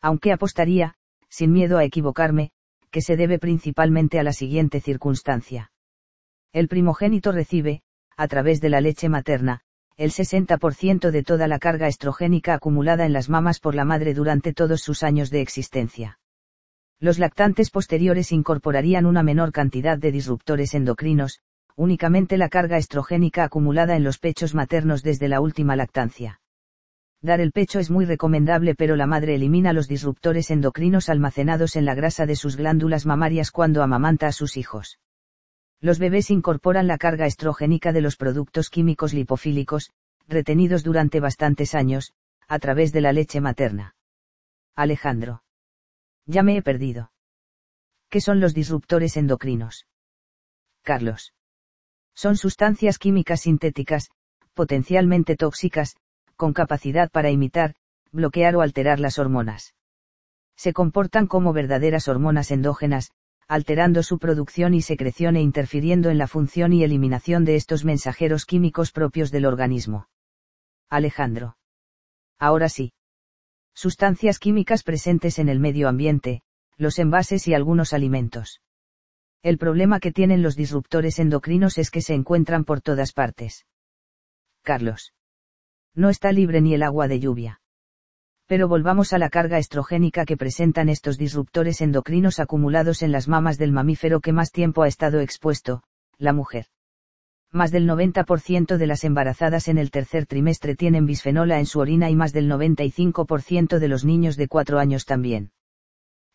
Aunque 0.00 0.32
apostaría, 0.32 0.96
sin 1.28 1.52
miedo 1.52 1.78
a 1.78 1.84
equivocarme, 1.84 2.50
que 2.90 3.00
se 3.00 3.16
debe 3.16 3.38
principalmente 3.38 4.18
a 4.18 4.22
la 4.22 4.32
siguiente 4.32 4.80
circunstancia. 4.80 5.72
El 6.52 6.68
primogénito 6.68 7.32
recibe, 7.32 7.82
a 8.16 8.28
través 8.28 8.60
de 8.60 8.68
la 8.68 8.80
leche 8.80 9.08
materna, 9.08 9.62
el 9.96 10.10
60% 10.10 11.10
de 11.10 11.22
toda 11.22 11.48
la 11.48 11.58
carga 11.58 11.86
estrogénica 11.86 12.54
acumulada 12.54 13.06
en 13.06 13.12
las 13.12 13.28
mamas 13.28 13.60
por 13.60 13.74
la 13.74 13.84
madre 13.84 14.14
durante 14.14 14.52
todos 14.52 14.82
sus 14.82 15.02
años 15.02 15.30
de 15.30 15.40
existencia. 15.40 16.18
Los 16.98 17.18
lactantes 17.18 17.70
posteriores 17.70 18.32
incorporarían 18.32 19.06
una 19.06 19.22
menor 19.22 19.52
cantidad 19.52 19.98
de 19.98 20.12
disruptores 20.12 20.74
endocrinos, 20.74 21.40
únicamente 21.76 22.36
la 22.36 22.48
carga 22.48 22.76
estrogénica 22.76 23.44
acumulada 23.44 23.96
en 23.96 24.04
los 24.04 24.18
pechos 24.18 24.54
maternos 24.54 25.02
desde 25.02 25.28
la 25.28 25.40
última 25.40 25.76
lactancia. 25.76 26.40
Dar 27.22 27.40
el 27.40 27.52
pecho 27.52 27.78
es 27.78 27.90
muy 27.90 28.04
recomendable 28.04 28.74
pero 28.74 28.96
la 28.96 29.06
madre 29.06 29.36
elimina 29.36 29.72
los 29.72 29.86
disruptores 29.86 30.50
endocrinos 30.50 31.08
almacenados 31.08 31.76
en 31.76 31.84
la 31.84 31.94
grasa 31.94 32.26
de 32.26 32.34
sus 32.34 32.56
glándulas 32.56 33.06
mamarias 33.06 33.52
cuando 33.52 33.82
amamanta 33.82 34.26
a 34.26 34.32
sus 34.32 34.56
hijos. 34.56 34.98
Los 35.80 35.98
bebés 35.98 36.30
incorporan 36.30 36.86
la 36.86 36.98
carga 36.98 37.26
estrogénica 37.26 37.92
de 37.92 38.00
los 38.00 38.16
productos 38.16 38.70
químicos 38.70 39.14
lipofílicos, 39.14 39.90
retenidos 40.28 40.82
durante 40.82 41.20
bastantes 41.20 41.74
años, 41.74 42.12
a 42.48 42.58
través 42.58 42.92
de 42.92 43.00
la 43.00 43.12
leche 43.12 43.40
materna. 43.40 43.94
Alejandro. 44.74 45.42
Ya 46.26 46.42
me 46.42 46.56
he 46.56 46.62
perdido. 46.62 47.12
¿Qué 48.08 48.20
son 48.20 48.40
los 48.40 48.52
disruptores 48.52 49.16
endocrinos? 49.16 49.86
Carlos. 50.82 51.32
Son 52.14 52.36
sustancias 52.36 52.98
químicas 52.98 53.42
sintéticas, 53.42 54.10
potencialmente 54.54 55.36
tóxicas, 55.36 55.96
con 56.36 56.52
capacidad 56.52 57.10
para 57.10 57.30
imitar, 57.30 57.74
bloquear 58.10 58.56
o 58.56 58.60
alterar 58.60 59.00
las 59.00 59.18
hormonas. 59.18 59.74
Se 60.56 60.72
comportan 60.72 61.26
como 61.26 61.52
verdaderas 61.52 62.08
hormonas 62.08 62.50
endógenas, 62.50 63.10
alterando 63.48 64.02
su 64.02 64.18
producción 64.18 64.74
y 64.74 64.82
secreción 64.82 65.36
e 65.36 65.40
interfiriendo 65.40 66.10
en 66.10 66.18
la 66.18 66.26
función 66.26 66.72
y 66.72 66.84
eliminación 66.84 67.44
de 67.44 67.56
estos 67.56 67.84
mensajeros 67.84 68.46
químicos 68.46 68.92
propios 68.92 69.30
del 69.30 69.46
organismo. 69.46 70.08
Alejandro. 70.88 71.56
Ahora 72.38 72.68
sí. 72.68 72.92
Sustancias 73.74 74.38
químicas 74.38 74.82
presentes 74.82 75.38
en 75.38 75.48
el 75.48 75.58
medio 75.58 75.88
ambiente, 75.88 76.42
los 76.76 76.98
envases 76.98 77.48
y 77.48 77.54
algunos 77.54 77.92
alimentos. 77.92 78.60
El 79.42 79.58
problema 79.58 79.98
que 79.98 80.12
tienen 80.12 80.40
los 80.40 80.54
disruptores 80.54 81.18
endocrinos 81.18 81.76
es 81.76 81.90
que 81.90 82.00
se 82.00 82.14
encuentran 82.14 82.64
por 82.64 82.80
todas 82.80 83.12
partes. 83.12 83.66
Carlos. 84.62 85.14
No 85.94 86.10
está 86.10 86.30
libre 86.30 86.60
ni 86.60 86.74
el 86.74 86.84
agua 86.84 87.08
de 87.08 87.18
lluvia. 87.18 87.60
Pero 88.46 88.68
volvamos 88.68 89.12
a 89.12 89.18
la 89.18 89.30
carga 89.30 89.58
estrogénica 89.58 90.24
que 90.24 90.36
presentan 90.36 90.88
estos 90.88 91.18
disruptores 91.18 91.80
endocrinos 91.80 92.38
acumulados 92.38 93.02
en 93.02 93.10
las 93.10 93.26
mamas 93.26 93.58
del 93.58 93.72
mamífero 93.72 94.20
que 94.20 94.32
más 94.32 94.52
tiempo 94.52 94.84
ha 94.84 94.88
estado 94.88 95.18
expuesto, 95.20 95.82
la 96.18 96.32
mujer. 96.32 96.66
Más 97.50 97.72
del 97.72 97.88
90% 97.88 98.76
de 98.76 98.86
las 98.86 99.02
embarazadas 99.02 99.66
en 99.66 99.76
el 99.76 99.90
tercer 99.90 100.26
trimestre 100.26 100.76
tienen 100.76 101.04
bisfenola 101.04 101.58
en 101.58 101.66
su 101.66 101.80
orina 101.80 102.10
y 102.10 102.14
más 102.14 102.32
del 102.32 102.48
95% 102.48 103.78
de 103.80 103.88
los 103.88 104.04
niños 104.04 104.36
de 104.36 104.46
4 104.46 104.78
años 104.78 105.04
también. 105.04 105.50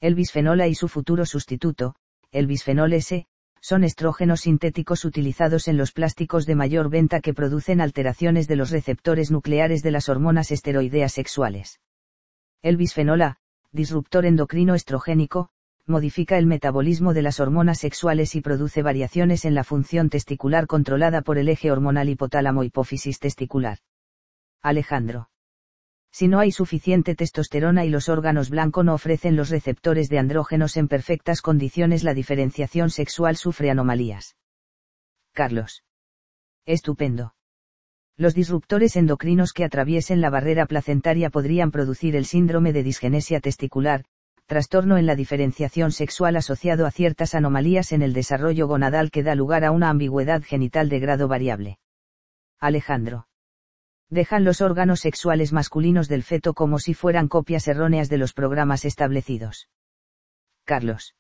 El 0.02 0.14
bisfenola 0.14 0.68
y 0.68 0.76
su 0.76 0.90
futuro 0.90 1.26
sustituto, 1.26 1.96
el 2.32 2.48
bisfenol 2.48 2.94
S, 2.94 3.26
son 3.62 3.84
estrógenos 3.84 4.42
sintéticos 4.42 5.06
utilizados 5.06 5.68
en 5.68 5.78
los 5.78 5.92
plásticos 5.92 6.46
de 6.46 6.56
mayor 6.56 6.90
venta 6.90 7.20
que 7.22 7.34
producen 7.34 7.82
alteraciones 7.82 8.48
de 8.48 8.56
los 8.56 8.70
receptores 8.70 9.32
nucleares 9.32 9.84
de 9.84 9.92
las 9.92 10.10
hormonas 10.10 10.52
esteroideas 10.52 11.14
sexuales. 11.14 11.80
El 12.62 12.78
bisfenol 12.78 13.22
A, 13.22 13.38
disruptor 13.72 14.26
endocrino 14.26 14.76
estrogénico, 14.76 15.50
modifica 15.86 16.38
el 16.38 16.46
metabolismo 16.46 17.14
de 17.14 17.22
las 17.22 17.40
hormonas 17.40 17.80
sexuales 17.80 18.36
y 18.36 18.42
produce 18.42 18.84
variaciones 18.84 19.46
en 19.46 19.56
la 19.56 19.64
función 19.64 20.10
testicular 20.10 20.68
controlada 20.68 21.22
por 21.22 21.38
el 21.38 21.50
eje 21.50 21.72
hormonal 21.72 22.10
hipotálamo-hipófisis 22.10 23.20
testicular. 23.20 23.80
Alejandro. 24.62 25.30
Si 26.12 26.28
no 26.28 26.40
hay 26.40 26.52
suficiente 26.52 27.16
testosterona 27.16 27.86
y 27.86 27.90
los 27.90 28.10
órganos 28.10 28.50
blanco 28.50 28.84
no 28.84 28.94
ofrecen 28.94 29.36
los 29.36 29.50
receptores 29.50 30.10
de 30.10 30.20
andrógenos 30.20 30.78
en 30.78 30.88
perfectas 30.88 31.42
condiciones, 31.42 32.04
la 32.04 32.14
diferenciación 32.14 32.90
sexual 32.90 33.38
sufre 33.38 33.70
anomalías. 33.70 34.36
Carlos. 35.34 35.84
Estupendo. 36.66 37.36
Los 38.18 38.34
disruptores 38.34 38.96
endocrinos 38.96 39.54
que 39.54 39.64
atraviesen 39.64 40.22
la 40.22 40.32
barrera 40.32 40.66
placentaria 40.66 41.30
podrían 41.30 41.70
producir 41.70 42.16
el 42.16 42.26
síndrome 42.26 42.74
de 42.74 42.82
disgenesia 42.82 43.40
testicular, 43.40 44.06
trastorno 44.48 44.98
en 44.98 45.06
la 45.06 45.16
diferenciación 45.16 45.92
sexual 45.92 46.36
asociado 46.36 46.88
a 46.88 46.92
ciertas 46.92 47.36
anomalías 47.36 47.92
en 47.92 48.02
el 48.02 48.14
desarrollo 48.14 48.68
gonadal 48.68 49.12
que 49.12 49.22
da 49.22 49.36
lugar 49.36 49.64
a 49.64 49.72
una 49.72 49.90
ambigüedad 49.90 50.42
genital 50.42 50.90
de 50.90 51.00
grado 51.00 51.28
variable. 51.28 51.78
Alejandro. 52.60 53.28
Dejan 54.10 54.46
los 54.46 54.62
órganos 54.62 55.02
sexuales 55.02 55.52
masculinos 55.52 56.08
del 56.08 56.24
feto 56.24 56.54
como 56.54 56.80
si 56.80 56.94
fueran 56.94 57.28
copias 57.28 57.68
erróneas 57.68 58.10
de 58.10 58.18
los 58.18 58.34
programas 58.34 58.86
establecidos. 58.86 59.70
Carlos. 60.64 61.16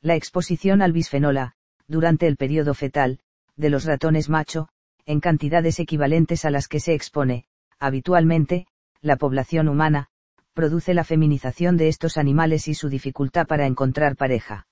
La 0.00 0.14
exposición 0.14 0.82
al 0.82 0.92
bisfenola, 0.92 1.54
durante 1.86 2.26
el 2.26 2.36
periodo 2.36 2.74
fetal, 2.74 3.20
de 3.56 3.70
los 3.70 3.84
ratones 3.84 4.28
macho, 4.28 4.68
en 5.06 5.20
cantidades 5.20 5.78
equivalentes 5.80 6.44
a 6.44 6.50
las 6.50 6.68
que 6.68 6.80
se 6.80 6.94
expone, 6.94 7.46
habitualmente, 7.78 8.66
la 9.00 9.16
población 9.16 9.68
humana, 9.68 10.08
produce 10.52 10.94
la 10.94 11.04
feminización 11.04 11.76
de 11.76 11.88
estos 11.88 12.16
animales 12.16 12.68
y 12.68 12.74
su 12.74 12.88
dificultad 12.88 13.46
para 13.46 13.66
encontrar 13.66 14.16
pareja. 14.16 14.66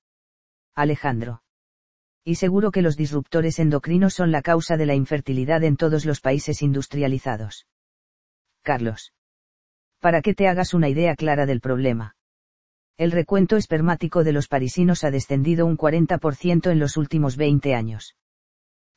Alejandro. 0.74 1.42
Y 2.24 2.34
seguro 2.34 2.70
que 2.70 2.82
los 2.82 2.96
disruptores 2.96 3.58
endocrinos 3.58 4.14
son 4.14 4.30
la 4.30 4.42
causa 4.42 4.76
de 4.76 4.86
la 4.86 4.94
infertilidad 4.94 5.64
en 5.64 5.76
todos 5.76 6.04
los 6.04 6.20
países 6.20 6.62
industrializados. 6.62 7.66
Carlos. 8.62 9.12
Para 10.00 10.20
que 10.22 10.34
te 10.34 10.48
hagas 10.48 10.74
una 10.74 10.88
idea 10.88 11.14
clara 11.16 11.46
del 11.46 11.60
problema. 11.60 12.16
El 12.98 13.12
recuento 13.12 13.56
espermático 13.56 14.24
de 14.24 14.32
los 14.32 14.48
parisinos 14.48 15.04
ha 15.04 15.10
descendido 15.10 15.64
un 15.64 15.78
40% 15.78 16.70
en 16.70 16.78
los 16.78 16.98
últimos 16.98 17.36
20 17.36 17.74
años. 17.74 18.16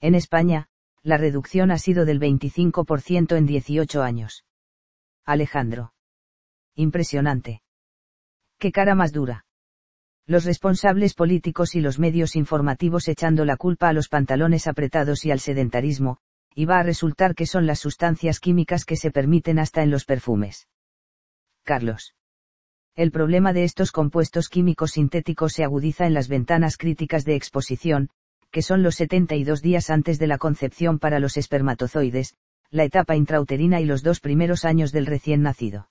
En 0.01 0.15
España, 0.15 0.67
la 1.01 1.17
reducción 1.17 1.71
ha 1.71 1.77
sido 1.77 2.03
del 2.03 2.19
25% 2.19 3.37
en 3.37 3.45
18 3.45 4.03
años. 4.03 4.43
Alejandro. 5.25 5.93
Impresionante. 6.75 7.61
¿Qué 8.57 8.73
cara 8.73 8.95
más 8.95 9.13
dura? 9.13 9.45
Los 10.25 10.45
responsables 10.45 11.15
políticos 11.15 11.75
y 11.75 11.81
los 11.81 11.99
medios 11.99 12.37
informativos 12.37 13.09
echando 13.09 13.43
la 13.43 13.57
culpa 13.57 13.89
a 13.89 13.93
los 13.93 14.07
pantalones 14.07 14.67
apretados 14.67 15.25
y 15.25 15.31
al 15.31 15.41
sedentarismo, 15.41 16.17
y 16.55 16.65
va 16.65 16.79
a 16.79 16.83
resultar 16.83 17.35
que 17.35 17.45
son 17.45 17.65
las 17.65 17.79
sustancias 17.79 18.39
químicas 18.39 18.85
que 18.85 18.95
se 18.95 19.11
permiten 19.11 19.59
hasta 19.59 19.83
en 19.83 19.91
los 19.91 20.05
perfumes. 20.05 20.67
Carlos. 21.63 22.15
El 22.95 23.11
problema 23.11 23.53
de 23.53 23.63
estos 23.63 23.91
compuestos 23.91 24.49
químicos 24.49 24.91
sintéticos 24.91 25.53
se 25.53 25.63
agudiza 25.63 26.05
en 26.05 26.13
las 26.13 26.29
ventanas 26.29 26.77
críticas 26.77 27.25
de 27.25 27.35
exposición, 27.35 28.09
que 28.51 28.61
son 28.61 28.83
los 28.83 28.95
72 28.95 29.61
días 29.61 29.89
antes 29.89 30.19
de 30.19 30.27
la 30.27 30.37
concepción 30.37 30.99
para 30.99 31.19
los 31.19 31.35
espermatozoides, 31.37 32.35
la 32.69 32.83
etapa 32.83 33.15
intrauterina 33.15 33.81
y 33.81 33.85
los 33.85 34.03
dos 34.03 34.19
primeros 34.19 34.63
años 34.63 34.91
del 34.91 35.07
recién 35.07 35.41
nacido. 35.41 35.89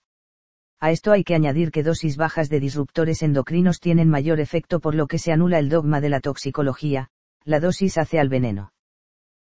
A 0.83 0.90
esto 0.90 1.12
hay 1.12 1.23
que 1.23 1.37
añadir 1.37 1.71
que 1.71 1.85
dosis 1.85 2.16
bajas 2.16 2.49
de 2.49 2.59
disruptores 2.59 3.23
endocrinos 3.23 3.79
tienen 3.79 4.09
mayor 4.09 4.40
efecto 4.40 4.81
por 4.81 4.97
lo 4.97 5.07
que 5.07 5.18
se 5.18 5.31
anula 5.31 5.61
el 5.61 5.68
dogma 5.68 6.01
de 6.01 6.09
la 6.09 6.18
toxicología, 6.18 7.09
la 7.45 7.61
dosis 7.61 7.99
hace 7.99 8.18
al 8.18 8.29
veneno. 8.29 8.73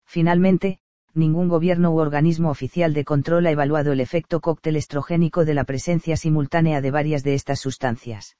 Finalmente, 0.05 0.77
ningún 1.15 1.47
gobierno 1.47 1.89
u 1.89 1.97
organismo 1.97 2.51
oficial 2.51 2.93
de 2.93 3.03
control 3.03 3.47
ha 3.47 3.51
evaluado 3.51 3.93
el 3.93 3.99
efecto 3.99 4.41
cóctel 4.41 4.75
estrogénico 4.75 5.43
de 5.43 5.55
la 5.55 5.63
presencia 5.63 6.17
simultánea 6.17 6.81
de 6.81 6.91
varias 6.91 7.23
de 7.23 7.33
estas 7.33 7.59
sustancias. 7.59 8.37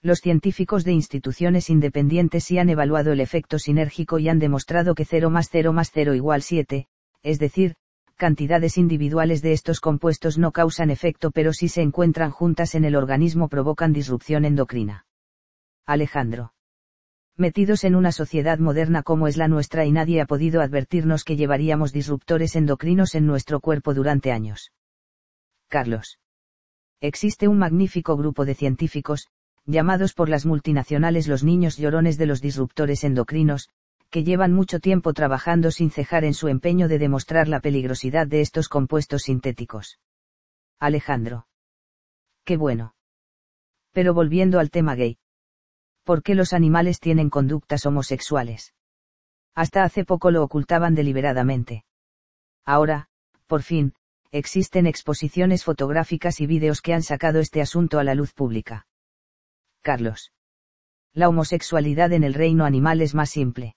Los 0.00 0.20
científicos 0.20 0.84
de 0.84 0.92
instituciones 0.92 1.68
independientes 1.68 2.44
sí 2.44 2.56
han 2.56 2.70
evaluado 2.70 3.12
el 3.12 3.20
efecto 3.20 3.58
sinérgico 3.58 4.18
y 4.18 4.30
han 4.30 4.38
demostrado 4.38 4.94
que 4.94 5.04
0 5.04 5.28
más 5.28 5.50
0 5.52 5.74
más 5.74 5.90
0 5.92 6.14
igual 6.14 6.40
7, 6.40 6.86
es 7.22 7.38
decir, 7.38 7.74
cantidades 8.16 8.78
individuales 8.78 9.42
de 9.42 9.52
estos 9.52 9.80
compuestos 9.80 10.38
no 10.38 10.50
causan 10.50 10.90
efecto 10.90 11.30
pero 11.30 11.52
si 11.52 11.68
se 11.68 11.82
encuentran 11.82 12.30
juntas 12.30 12.74
en 12.74 12.84
el 12.84 12.96
organismo 12.96 13.48
provocan 13.48 13.92
disrupción 13.92 14.44
endocrina. 14.44 15.06
Alejandro. 15.86 16.52
Metidos 17.36 17.84
en 17.84 17.94
una 17.94 18.12
sociedad 18.12 18.58
moderna 18.58 19.02
como 19.02 19.28
es 19.28 19.36
la 19.36 19.46
nuestra 19.46 19.84
y 19.84 19.92
nadie 19.92 20.22
ha 20.22 20.26
podido 20.26 20.62
advertirnos 20.62 21.22
que 21.22 21.36
llevaríamos 21.36 21.92
disruptores 21.92 22.56
endocrinos 22.56 23.14
en 23.14 23.26
nuestro 23.26 23.60
cuerpo 23.60 23.92
durante 23.92 24.32
años. 24.32 24.72
Carlos. 25.68 26.18
Existe 27.00 27.46
un 27.46 27.58
magnífico 27.58 28.16
grupo 28.16 28.46
de 28.46 28.54
científicos, 28.54 29.26
llamados 29.66 30.14
por 30.14 30.30
las 30.30 30.46
multinacionales 30.46 31.28
los 31.28 31.44
niños 31.44 31.76
llorones 31.76 32.16
de 32.16 32.26
los 32.26 32.40
disruptores 32.40 33.04
endocrinos, 33.04 33.68
que 34.10 34.24
llevan 34.24 34.52
mucho 34.52 34.80
tiempo 34.80 35.12
trabajando 35.12 35.70
sin 35.70 35.90
cejar 35.90 36.24
en 36.24 36.34
su 36.34 36.48
empeño 36.48 36.88
de 36.88 36.98
demostrar 36.98 37.48
la 37.48 37.60
peligrosidad 37.60 38.26
de 38.26 38.40
estos 38.40 38.68
compuestos 38.68 39.22
sintéticos. 39.22 39.98
Alejandro. 40.78 41.46
Qué 42.44 42.56
bueno. 42.56 42.94
Pero 43.92 44.14
volviendo 44.14 44.58
al 44.58 44.70
tema 44.70 44.94
gay. 44.94 45.18
¿Por 46.04 46.22
qué 46.22 46.34
los 46.34 46.52
animales 46.52 47.00
tienen 47.00 47.30
conductas 47.30 47.86
homosexuales? 47.86 48.74
Hasta 49.54 49.84
hace 49.84 50.04
poco 50.04 50.30
lo 50.30 50.42
ocultaban 50.42 50.94
deliberadamente. 50.94 51.84
Ahora, 52.64 53.08
por 53.46 53.62
fin, 53.62 53.94
existen 54.30 54.86
exposiciones 54.86 55.64
fotográficas 55.64 56.40
y 56.40 56.46
vídeos 56.46 56.82
que 56.82 56.92
han 56.92 57.02
sacado 57.02 57.40
este 57.40 57.60
asunto 57.60 57.98
a 57.98 58.04
la 58.04 58.14
luz 58.14 58.34
pública. 58.34 58.86
Carlos. 59.82 60.32
La 61.12 61.28
homosexualidad 61.28 62.12
en 62.12 62.22
el 62.22 62.34
reino 62.34 62.66
animal 62.66 63.00
es 63.00 63.14
más 63.14 63.30
simple. 63.30 63.76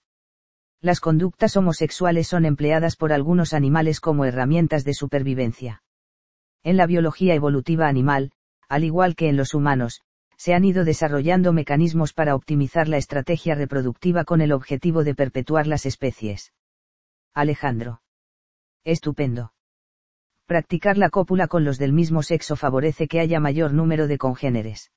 Las 0.82 1.00
conductas 1.00 1.56
homosexuales 1.56 2.26
son 2.28 2.46
empleadas 2.46 2.96
por 2.96 3.12
algunos 3.12 3.52
animales 3.52 4.00
como 4.00 4.24
herramientas 4.24 4.84
de 4.84 4.94
supervivencia. 4.94 5.82
En 6.62 6.76
la 6.76 6.86
biología 6.86 7.34
evolutiva 7.34 7.86
animal, 7.86 8.32
al 8.68 8.84
igual 8.84 9.14
que 9.14 9.28
en 9.28 9.36
los 9.36 9.52
humanos, 9.52 10.00
se 10.36 10.54
han 10.54 10.64
ido 10.64 10.84
desarrollando 10.84 11.52
mecanismos 11.52 12.14
para 12.14 12.34
optimizar 12.34 12.88
la 12.88 12.96
estrategia 12.96 13.54
reproductiva 13.54 14.24
con 14.24 14.40
el 14.40 14.52
objetivo 14.52 15.04
de 15.04 15.14
perpetuar 15.14 15.66
las 15.66 15.84
especies. 15.84 16.54
Alejandro. 17.34 18.00
Estupendo. 18.82 19.52
Practicar 20.46 20.96
la 20.96 21.10
cópula 21.10 21.46
con 21.46 21.64
los 21.64 21.78
del 21.78 21.92
mismo 21.92 22.22
sexo 22.22 22.56
favorece 22.56 23.06
que 23.06 23.20
haya 23.20 23.38
mayor 23.38 23.74
número 23.74 24.06
de 24.06 24.16
congéneres. 24.16 24.90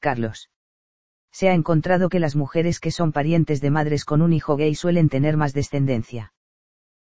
Carlos. 0.00 0.50
Se 1.32 1.48
ha 1.48 1.54
encontrado 1.54 2.08
que 2.08 2.20
las 2.20 2.36
mujeres 2.36 2.78
que 2.78 2.90
son 2.90 3.10
parientes 3.10 3.60
de 3.60 3.70
madres 3.70 4.04
con 4.04 4.22
un 4.22 4.32
hijo 4.32 4.56
gay 4.56 4.74
suelen 4.74 5.08
tener 5.08 5.36
más 5.36 5.54
descendencia. 5.54 6.32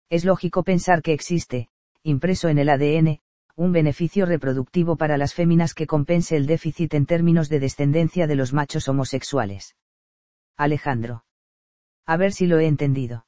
Es 0.09 0.25
lógico 0.25 0.63
pensar 0.63 1.01
que 1.01 1.13
existe, 1.13 1.69
impreso 2.03 2.49
en 2.49 2.59
el 2.59 2.69
ADN, 2.69 3.19
un 3.55 3.71
beneficio 3.71 4.25
reproductivo 4.25 4.97
para 4.97 5.17
las 5.17 5.33
féminas 5.33 5.73
que 5.73 5.87
compense 5.87 6.35
el 6.35 6.45
déficit 6.45 6.93
en 6.93 7.05
términos 7.05 7.49
de 7.49 7.59
descendencia 7.59 8.27
de 8.27 8.35
los 8.35 8.53
machos 8.53 8.87
homosexuales. 8.87 9.75
Alejandro. 10.57 11.23
A 12.05 12.17
ver 12.17 12.33
si 12.33 12.47
lo 12.47 12.59
he 12.59 12.67
entendido. 12.67 13.25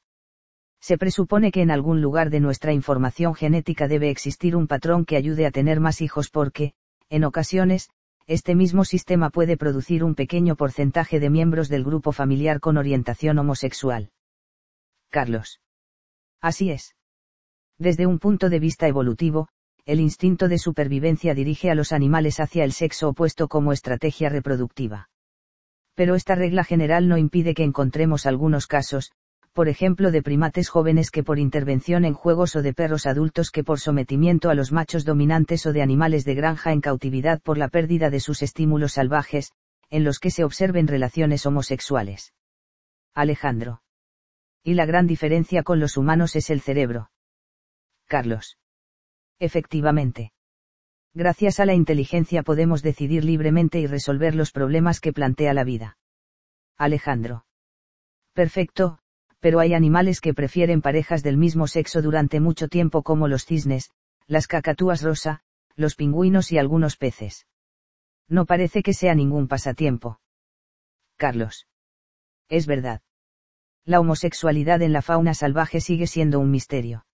Se 0.81 0.97
presupone 0.97 1.51
que 1.51 1.61
en 1.61 1.71
algún 1.71 2.01
lugar 2.01 2.29
de 2.29 2.39
nuestra 2.39 2.73
información 2.73 3.35
genética 3.35 3.87
debe 3.87 4.09
existir 4.09 4.55
un 4.55 4.67
patrón 4.67 5.03
que 5.05 5.17
ayude 5.17 5.45
a 5.45 5.51
tener 5.51 5.79
más 5.79 6.01
hijos 6.01 6.29
porque, 6.29 6.73
en 7.09 7.23
ocasiones, 7.23 7.89
este 8.29 8.53
mismo 8.53 8.85
sistema 8.85 9.31
puede 9.31 9.57
producir 9.57 10.03
un 10.03 10.13
pequeño 10.13 10.55
porcentaje 10.55 11.19
de 11.19 11.31
miembros 11.31 11.67
del 11.67 11.83
grupo 11.83 12.11
familiar 12.11 12.59
con 12.59 12.77
orientación 12.77 13.39
homosexual. 13.39 14.11
Carlos. 15.09 15.61
Así 16.39 16.69
es. 16.69 16.95
Desde 17.79 18.05
un 18.05 18.19
punto 18.19 18.49
de 18.49 18.59
vista 18.59 18.87
evolutivo, 18.87 19.47
el 19.83 19.99
instinto 19.99 20.47
de 20.47 20.59
supervivencia 20.59 21.33
dirige 21.33 21.71
a 21.71 21.75
los 21.75 21.91
animales 21.91 22.39
hacia 22.39 22.63
el 22.63 22.71
sexo 22.71 23.09
opuesto 23.09 23.47
como 23.47 23.73
estrategia 23.73 24.29
reproductiva. 24.29 25.09
Pero 25.95 26.13
esta 26.13 26.35
regla 26.35 26.63
general 26.63 27.07
no 27.07 27.17
impide 27.17 27.55
que 27.55 27.63
encontremos 27.63 28.27
algunos 28.27 28.67
casos, 28.67 29.11
por 29.59 29.67
ejemplo 29.67 30.09
de 30.11 30.23
primates 30.23 30.69
jóvenes 30.69 31.11
que 31.11 31.21
por 31.21 31.37
intervención 31.37 32.05
en 32.05 32.13
juegos 32.13 32.55
o 32.55 32.61
de 32.61 32.73
perros 32.73 33.05
adultos 33.05 33.51
que 33.51 33.61
por 33.61 33.81
sometimiento 33.81 34.49
a 34.49 34.53
los 34.53 34.71
machos 34.71 35.03
dominantes 35.03 35.65
o 35.65 35.73
de 35.73 35.81
animales 35.81 36.23
de 36.23 36.33
granja 36.33 36.71
en 36.71 36.79
cautividad 36.79 37.41
por 37.41 37.57
la 37.57 37.67
pérdida 37.67 38.09
de 38.09 38.21
sus 38.21 38.41
estímulos 38.41 38.93
salvajes, 38.93 39.51
en 39.89 40.05
los 40.05 40.19
que 40.19 40.31
se 40.31 40.45
observen 40.45 40.87
relaciones 40.87 41.45
homosexuales. 41.45 42.33
Alejandro. 43.13 43.81
Y 44.63 44.75
la 44.75 44.85
gran 44.85 45.07
diferencia 45.07 45.61
con 45.61 45.81
los 45.81 45.97
humanos 45.97 46.37
es 46.37 46.49
el 46.51 46.61
cerebro. 46.61 47.11
Carlos. 48.07 48.57
Efectivamente. 49.39 50.31
Gracias 51.13 51.59
a 51.59 51.65
la 51.65 51.73
inteligencia 51.73 52.43
podemos 52.43 52.81
decidir 52.81 53.25
libremente 53.25 53.81
y 53.81 53.87
resolver 53.87 54.35
los 54.35 54.53
problemas 54.53 55.01
que 55.01 55.11
plantea 55.11 55.53
la 55.53 55.65
vida. 55.65 55.97
Alejandro. 56.77 57.43
Perfecto, 58.33 58.99
pero 59.39 59.59
hay 59.59 59.73
animales 59.73 60.21
que 60.21 60.33
prefieren 60.33 60.81
parejas 60.81 61.23
del 61.23 61.37
mismo 61.37 61.67
sexo 61.67 62.01
durante 62.01 62.39
mucho 62.39 62.67
tiempo 62.67 63.03
como 63.03 63.27
los 63.27 63.45
cisnes, 63.45 63.91
las 64.27 64.47
cacatúas 64.47 65.01
rosa, 65.01 65.41
los 65.75 65.95
pingüinos 65.95 66.51
y 66.51 66.57
algunos 66.57 66.97
peces. 66.97 67.47
No 68.27 68.45
parece 68.45 68.83
que 68.83 68.93
sea 68.93 69.15
ningún 69.15 69.47
pasatiempo. 69.47 70.19
Carlos. 71.17 71.67
Es 72.49 72.67
verdad. 72.67 73.01
La 73.85 73.99
homosexualidad 73.99 74.81
en 74.81 74.93
la 74.93 75.01
fauna 75.01 75.33
salvaje 75.33 75.81
sigue 75.81 76.05
siendo 76.05 76.39
un 76.39 76.51
misterio. 76.51 77.05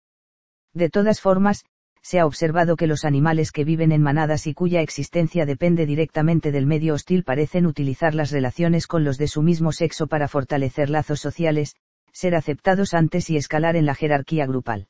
De 0.74 0.90
todas 0.90 1.22
formas, 1.22 1.66
se 2.02 2.20
ha 2.20 2.26
observado 2.26 2.76
que 2.76 2.86
los 2.86 3.06
animales 3.06 3.52
que 3.52 3.64
viven 3.64 3.92
en 3.92 4.02
manadas 4.02 4.46
y 4.46 4.54
cuya 4.54 4.82
existencia 4.82 5.46
depende 5.46 5.86
directamente 5.86 6.52
del 6.52 6.68
medio 6.68 6.94
hostil 6.94 7.24
parecen 7.24 7.66
utilizar 7.66 8.14
las 8.14 8.30
relaciones 8.30 8.86
con 8.88 9.04
los 9.04 9.18
de 9.18 9.28
su 9.28 9.42
mismo 9.42 9.72
sexo 9.72 10.06
para 10.06 10.28
fortalecer 10.28 10.90
lazos 10.90 11.20
sociales, 11.20 11.76
ser 12.16 12.34
aceptados 12.34 12.94
antes 12.94 13.30
y 13.30 13.36
escalar 13.36 13.76
en 13.76 13.86
la 13.86 13.94
jerarquía 13.94 14.46
grupal. 14.46 14.88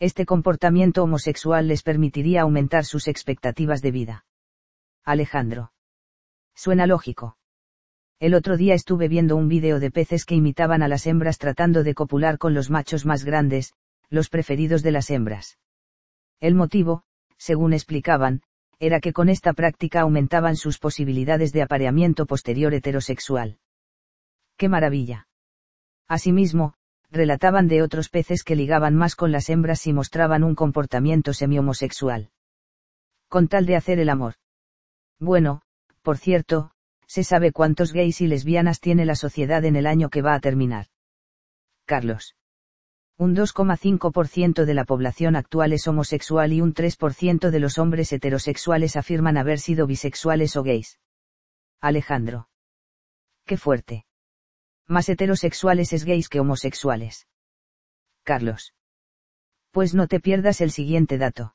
Este 0.00 0.26
comportamiento 0.26 1.04
homosexual 1.04 1.68
les 1.68 1.84
permitiría 1.84 2.42
aumentar 2.42 2.84
sus 2.84 3.06
expectativas 3.06 3.80
de 3.80 3.92
vida. 3.92 4.24
Alejandro. 5.04 5.72
Suena 6.56 6.88
lógico. 6.88 7.36
El 8.18 8.34
otro 8.34 8.56
día 8.56 8.74
estuve 8.74 9.06
viendo 9.06 9.36
un 9.36 9.46
vídeo 9.46 9.78
de 9.78 9.92
peces 9.92 10.24
que 10.24 10.34
imitaban 10.34 10.82
a 10.82 10.88
las 10.88 11.06
hembras 11.06 11.38
tratando 11.38 11.84
de 11.84 11.94
copular 11.94 12.38
con 12.38 12.54
los 12.54 12.70
machos 12.70 13.06
más 13.06 13.24
grandes, 13.24 13.74
los 14.10 14.28
preferidos 14.28 14.82
de 14.82 14.90
las 14.90 15.10
hembras. 15.10 15.58
El 16.40 16.56
motivo, 16.56 17.04
según 17.36 17.72
explicaban, 17.72 18.42
era 18.80 18.98
que 18.98 19.12
con 19.12 19.28
esta 19.28 19.52
práctica 19.52 20.00
aumentaban 20.00 20.56
sus 20.56 20.80
posibilidades 20.80 21.52
de 21.52 21.62
apareamiento 21.62 22.26
posterior 22.26 22.74
heterosexual. 22.74 23.58
¡Qué 24.56 24.68
maravilla! 24.68 25.28
Asimismo, 26.12 26.74
relataban 27.10 27.68
de 27.68 27.80
otros 27.80 28.10
peces 28.10 28.44
que 28.44 28.54
ligaban 28.54 28.94
más 28.94 29.16
con 29.16 29.32
las 29.32 29.48
hembras 29.48 29.86
y 29.86 29.94
mostraban 29.94 30.44
un 30.44 30.54
comportamiento 30.54 31.32
semi-homosexual. 31.32 32.28
Con 33.28 33.48
tal 33.48 33.64
de 33.64 33.76
hacer 33.76 33.98
el 33.98 34.10
amor. 34.10 34.34
Bueno, 35.18 35.62
por 36.02 36.18
cierto, 36.18 36.72
se 37.06 37.24
sabe 37.24 37.50
cuántos 37.50 37.94
gays 37.94 38.20
y 38.20 38.26
lesbianas 38.26 38.78
tiene 38.80 39.06
la 39.06 39.14
sociedad 39.14 39.64
en 39.64 39.74
el 39.74 39.86
año 39.86 40.10
que 40.10 40.20
va 40.20 40.34
a 40.34 40.40
terminar. 40.40 40.88
Carlos. 41.86 42.36
Un 43.16 43.34
2,5% 43.34 44.66
de 44.66 44.74
la 44.74 44.84
población 44.84 45.34
actual 45.34 45.72
es 45.72 45.88
homosexual 45.88 46.52
y 46.52 46.60
un 46.60 46.74
3% 46.74 47.48
de 47.48 47.58
los 47.58 47.78
hombres 47.78 48.12
heterosexuales 48.12 48.96
afirman 48.96 49.38
haber 49.38 49.60
sido 49.60 49.86
bisexuales 49.86 50.56
o 50.56 50.62
gays. 50.62 50.98
Alejandro. 51.80 52.50
Qué 53.46 53.56
fuerte. 53.56 54.04
Más 54.92 55.08
heterosexuales 55.08 55.94
es 55.94 56.04
gays 56.04 56.28
que 56.28 56.38
homosexuales. 56.38 57.26
Carlos. 58.24 58.74
Pues 59.70 59.94
no 59.94 60.06
te 60.06 60.20
pierdas 60.20 60.60
el 60.60 60.70
siguiente 60.70 61.16
dato. 61.16 61.54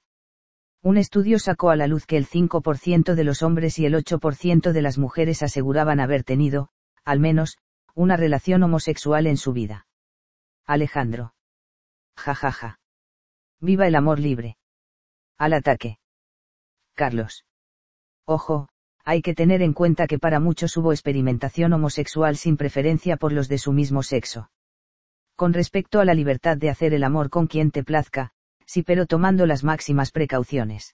Un 0.82 0.98
estudio 0.98 1.38
sacó 1.38 1.70
a 1.70 1.76
la 1.76 1.86
luz 1.86 2.08
que 2.08 2.18
el 2.18 2.26
5% 2.28 3.14
de 3.14 3.24
los 3.24 3.44
hombres 3.44 3.78
y 3.78 3.86
el 3.86 3.94
8% 3.94 4.72
de 4.72 4.82
las 4.82 4.98
mujeres 4.98 5.44
aseguraban 5.44 6.00
haber 6.00 6.24
tenido, 6.24 6.70
al 7.06 7.20
menos, 7.20 7.60
una 7.94 8.18
relación 8.18 8.64
homosexual 8.64 9.28
en 9.28 9.38
su 9.38 9.54
vida. 9.54 9.86
Alejandro. 10.66 11.36
Jajaja. 12.16 12.50
Ja, 12.50 12.70
ja. 12.70 12.80
Viva 13.60 13.86
el 13.86 13.94
amor 13.94 14.18
libre. 14.18 14.58
Al 15.38 15.54
ataque. 15.54 16.00
Carlos. 16.96 17.46
Ojo, 18.26 18.68
hay 19.08 19.22
que 19.22 19.34
tener 19.34 19.62
en 19.62 19.72
cuenta 19.72 20.06
que 20.06 20.20
para 20.20 20.42
muchos 20.42 20.76
hubo 20.76 20.92
experimentación 20.92 21.72
homosexual 21.72 22.36
sin 22.36 22.58
preferencia 22.58 23.16
por 23.16 23.32
los 23.32 23.48
de 23.48 23.58
su 23.58 23.72
mismo 23.72 24.04
sexo. 24.04 24.50
Con 25.38 25.54
respecto 25.54 26.02
a 26.02 26.06
la 26.06 26.14
libertad 26.14 26.58
de 26.58 26.70
hacer 26.70 26.94
el 26.94 27.06
amor 27.06 27.30
con 27.30 27.48
quien 27.48 27.72
te 27.72 27.86
plazca, 27.86 28.32
sí 28.66 28.84
pero 28.84 29.06
tomando 29.06 29.46
las 29.46 29.64
máximas 29.64 30.12
precauciones. 30.12 30.94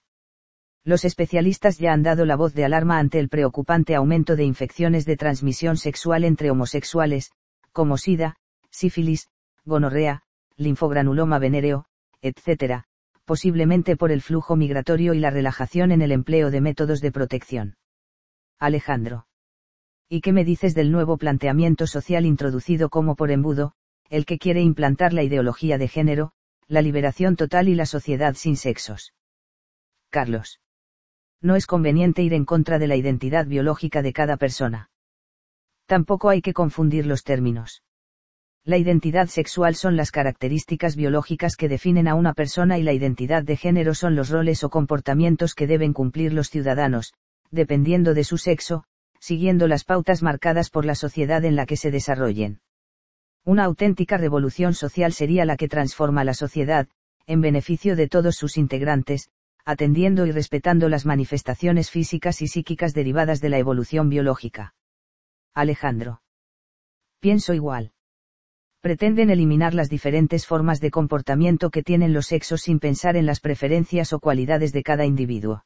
Los 0.84 1.04
especialistas 1.04 1.78
ya 1.78 1.92
han 1.92 2.04
dado 2.04 2.24
la 2.24 2.36
voz 2.36 2.54
de 2.54 2.64
alarma 2.64 3.00
ante 3.00 3.18
el 3.18 3.28
preocupante 3.28 3.96
aumento 3.96 4.36
de 4.36 4.44
infecciones 4.44 5.06
de 5.06 5.16
transmisión 5.16 5.76
sexual 5.76 6.22
entre 6.22 6.52
homosexuales, 6.52 7.32
como 7.72 7.96
SIDA, 7.98 8.36
sífilis, 8.70 9.28
gonorrea, 9.64 10.22
linfogranuloma 10.56 11.40
venéreo, 11.40 11.86
etc., 12.22 12.84
posiblemente 13.24 13.96
por 13.96 14.12
el 14.12 14.22
flujo 14.22 14.54
migratorio 14.54 15.14
y 15.14 15.18
la 15.18 15.30
relajación 15.30 15.90
en 15.90 16.00
el 16.00 16.12
empleo 16.12 16.52
de 16.52 16.60
métodos 16.60 17.00
de 17.00 17.10
protección. 17.10 17.74
Alejandro. 18.58 19.26
¿Y 20.08 20.20
qué 20.20 20.32
me 20.32 20.44
dices 20.44 20.74
del 20.74 20.92
nuevo 20.92 21.16
planteamiento 21.16 21.86
social 21.86 22.26
introducido 22.26 22.88
como 22.88 23.16
por 23.16 23.30
embudo, 23.30 23.72
el 24.10 24.26
que 24.26 24.38
quiere 24.38 24.60
implantar 24.60 25.12
la 25.12 25.22
ideología 25.22 25.78
de 25.78 25.88
género, 25.88 26.32
la 26.68 26.82
liberación 26.82 27.36
total 27.36 27.68
y 27.68 27.74
la 27.74 27.86
sociedad 27.86 28.34
sin 28.34 28.56
sexos? 28.56 29.14
Carlos. 30.10 30.60
No 31.40 31.56
es 31.56 31.66
conveniente 31.66 32.22
ir 32.22 32.32
en 32.32 32.44
contra 32.44 32.78
de 32.78 32.86
la 32.86 32.96
identidad 32.96 33.46
biológica 33.46 34.02
de 34.02 34.12
cada 34.12 34.36
persona. 34.36 34.90
Tampoco 35.86 36.28
hay 36.30 36.40
que 36.40 36.54
confundir 36.54 37.06
los 37.06 37.24
términos. 37.24 37.82
La 38.64 38.78
identidad 38.78 39.26
sexual 39.26 39.74
son 39.74 39.96
las 39.96 40.10
características 40.10 40.96
biológicas 40.96 41.56
que 41.56 41.68
definen 41.68 42.08
a 42.08 42.14
una 42.14 42.32
persona 42.32 42.78
y 42.78 42.82
la 42.82 42.94
identidad 42.94 43.42
de 43.42 43.58
género 43.58 43.94
son 43.94 44.16
los 44.16 44.30
roles 44.30 44.64
o 44.64 44.70
comportamientos 44.70 45.54
que 45.54 45.66
deben 45.66 45.92
cumplir 45.92 46.32
los 46.32 46.48
ciudadanos, 46.48 47.12
dependiendo 47.50 48.14
de 48.14 48.24
su 48.24 48.38
sexo, 48.38 48.84
siguiendo 49.20 49.68
las 49.68 49.84
pautas 49.84 50.22
marcadas 50.22 50.70
por 50.70 50.84
la 50.84 50.94
sociedad 50.94 51.44
en 51.44 51.56
la 51.56 51.66
que 51.66 51.76
se 51.76 51.90
desarrollen. 51.90 52.60
Una 53.44 53.64
auténtica 53.64 54.16
revolución 54.16 54.74
social 54.74 55.12
sería 55.12 55.44
la 55.44 55.56
que 55.56 55.68
transforma 55.68 56.24
la 56.24 56.34
sociedad, 56.34 56.88
en 57.26 57.40
beneficio 57.40 57.96
de 57.96 58.08
todos 58.08 58.36
sus 58.36 58.56
integrantes, 58.56 59.30
atendiendo 59.64 60.26
y 60.26 60.32
respetando 60.32 60.88
las 60.88 61.06
manifestaciones 61.06 61.90
físicas 61.90 62.42
y 62.42 62.48
psíquicas 62.48 62.92
derivadas 62.92 63.40
de 63.40 63.48
la 63.48 63.58
evolución 63.58 64.08
biológica. 64.08 64.74
Alejandro. 65.54 66.22
Pienso 67.20 67.54
igual 67.54 67.94
pretenden 68.84 69.30
eliminar 69.30 69.72
las 69.72 69.88
diferentes 69.88 70.46
formas 70.46 70.78
de 70.78 70.90
comportamiento 70.90 71.70
que 71.70 71.82
tienen 71.82 72.12
los 72.12 72.26
sexos 72.26 72.60
sin 72.60 72.80
pensar 72.80 73.16
en 73.16 73.24
las 73.24 73.40
preferencias 73.40 74.12
o 74.12 74.20
cualidades 74.20 74.74
de 74.74 74.82
cada 74.82 75.06
individuo. 75.06 75.64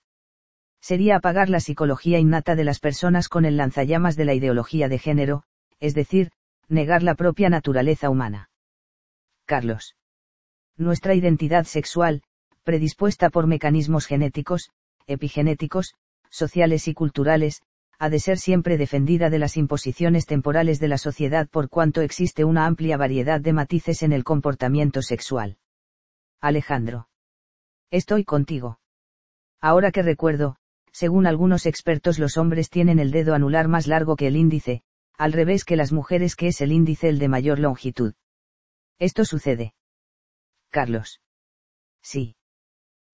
Sería 0.81 1.17
apagar 1.17 1.49
la 1.49 1.61
psicología 1.61 2.19
innata 2.19 2.55
de 2.55 2.65
las 2.65 2.81
personas 2.81 3.29
con 3.29 3.45
el 3.45 3.57
lanzallamas 3.57 4.17
de 4.17 4.25
la 4.25 4.35
ideología 4.35 4.89
de 4.89 4.99
género, 4.99 5.43
es 5.81 5.95
decir, 5.95 6.31
negar 6.69 7.03
la 7.03 7.15
propia 7.15 7.49
naturaleza 7.49 8.11
humana. 8.11 8.51
Carlos. 9.45 9.97
Nuestra 10.77 11.15
identidad 11.15 11.65
sexual, 11.65 12.23
predispuesta 12.63 13.31
por 13.31 13.47
mecanismos 13.47 14.07
genéticos, 14.07 14.71
epigenéticos, 15.07 15.95
sociales 16.31 16.87
y 16.87 16.95
culturales, 16.95 17.63
ha 17.99 18.11
de 18.11 18.21
ser 18.21 18.39
siempre 18.39 18.77
defendida 18.77 19.29
de 19.29 19.41
las 19.41 19.57
imposiciones 19.57 20.27
temporales 20.27 20.79
de 20.79 20.89
la 20.89 20.99
sociedad 20.99 21.49
por 21.49 21.69
cuanto 21.69 22.01
existe 22.01 22.45
una 22.45 22.67
amplia 22.67 22.97
variedad 22.97 23.41
de 23.41 23.53
matices 23.53 24.03
en 24.03 24.13
el 24.13 24.23
comportamiento 24.23 25.03
sexual. 25.03 25.57
Alejandro. 26.41 27.09
Estoy 27.91 28.25
contigo. 28.25 28.79
Ahora 29.61 29.91
que 29.91 30.03
recuerdo, 30.03 30.57
según 30.93 31.27
algunos 31.27 31.67
expertos 31.67 32.19
los 32.19 32.37
hombres 32.37 32.71
tienen 32.71 32.99
el 32.99 33.11
dedo 33.11 33.35
anular 33.35 33.69
más 33.69 33.87
largo 33.87 34.17
que 34.17 34.27
el 34.27 34.37
índice, 34.37 34.83
al 35.17 35.33
revés 35.33 35.65
que 35.65 35.77
las 35.77 35.93
mujeres 35.93 36.37
que 36.37 36.49
es 36.49 36.61
el 36.61 36.73
índice 36.73 37.09
el 37.09 37.19
de 37.19 37.29
mayor 37.29 37.59
longitud. 37.59 38.15
Esto 38.99 39.25
sucede. 39.25 39.75
Carlos. 40.71 41.21
Sí. 42.03 42.37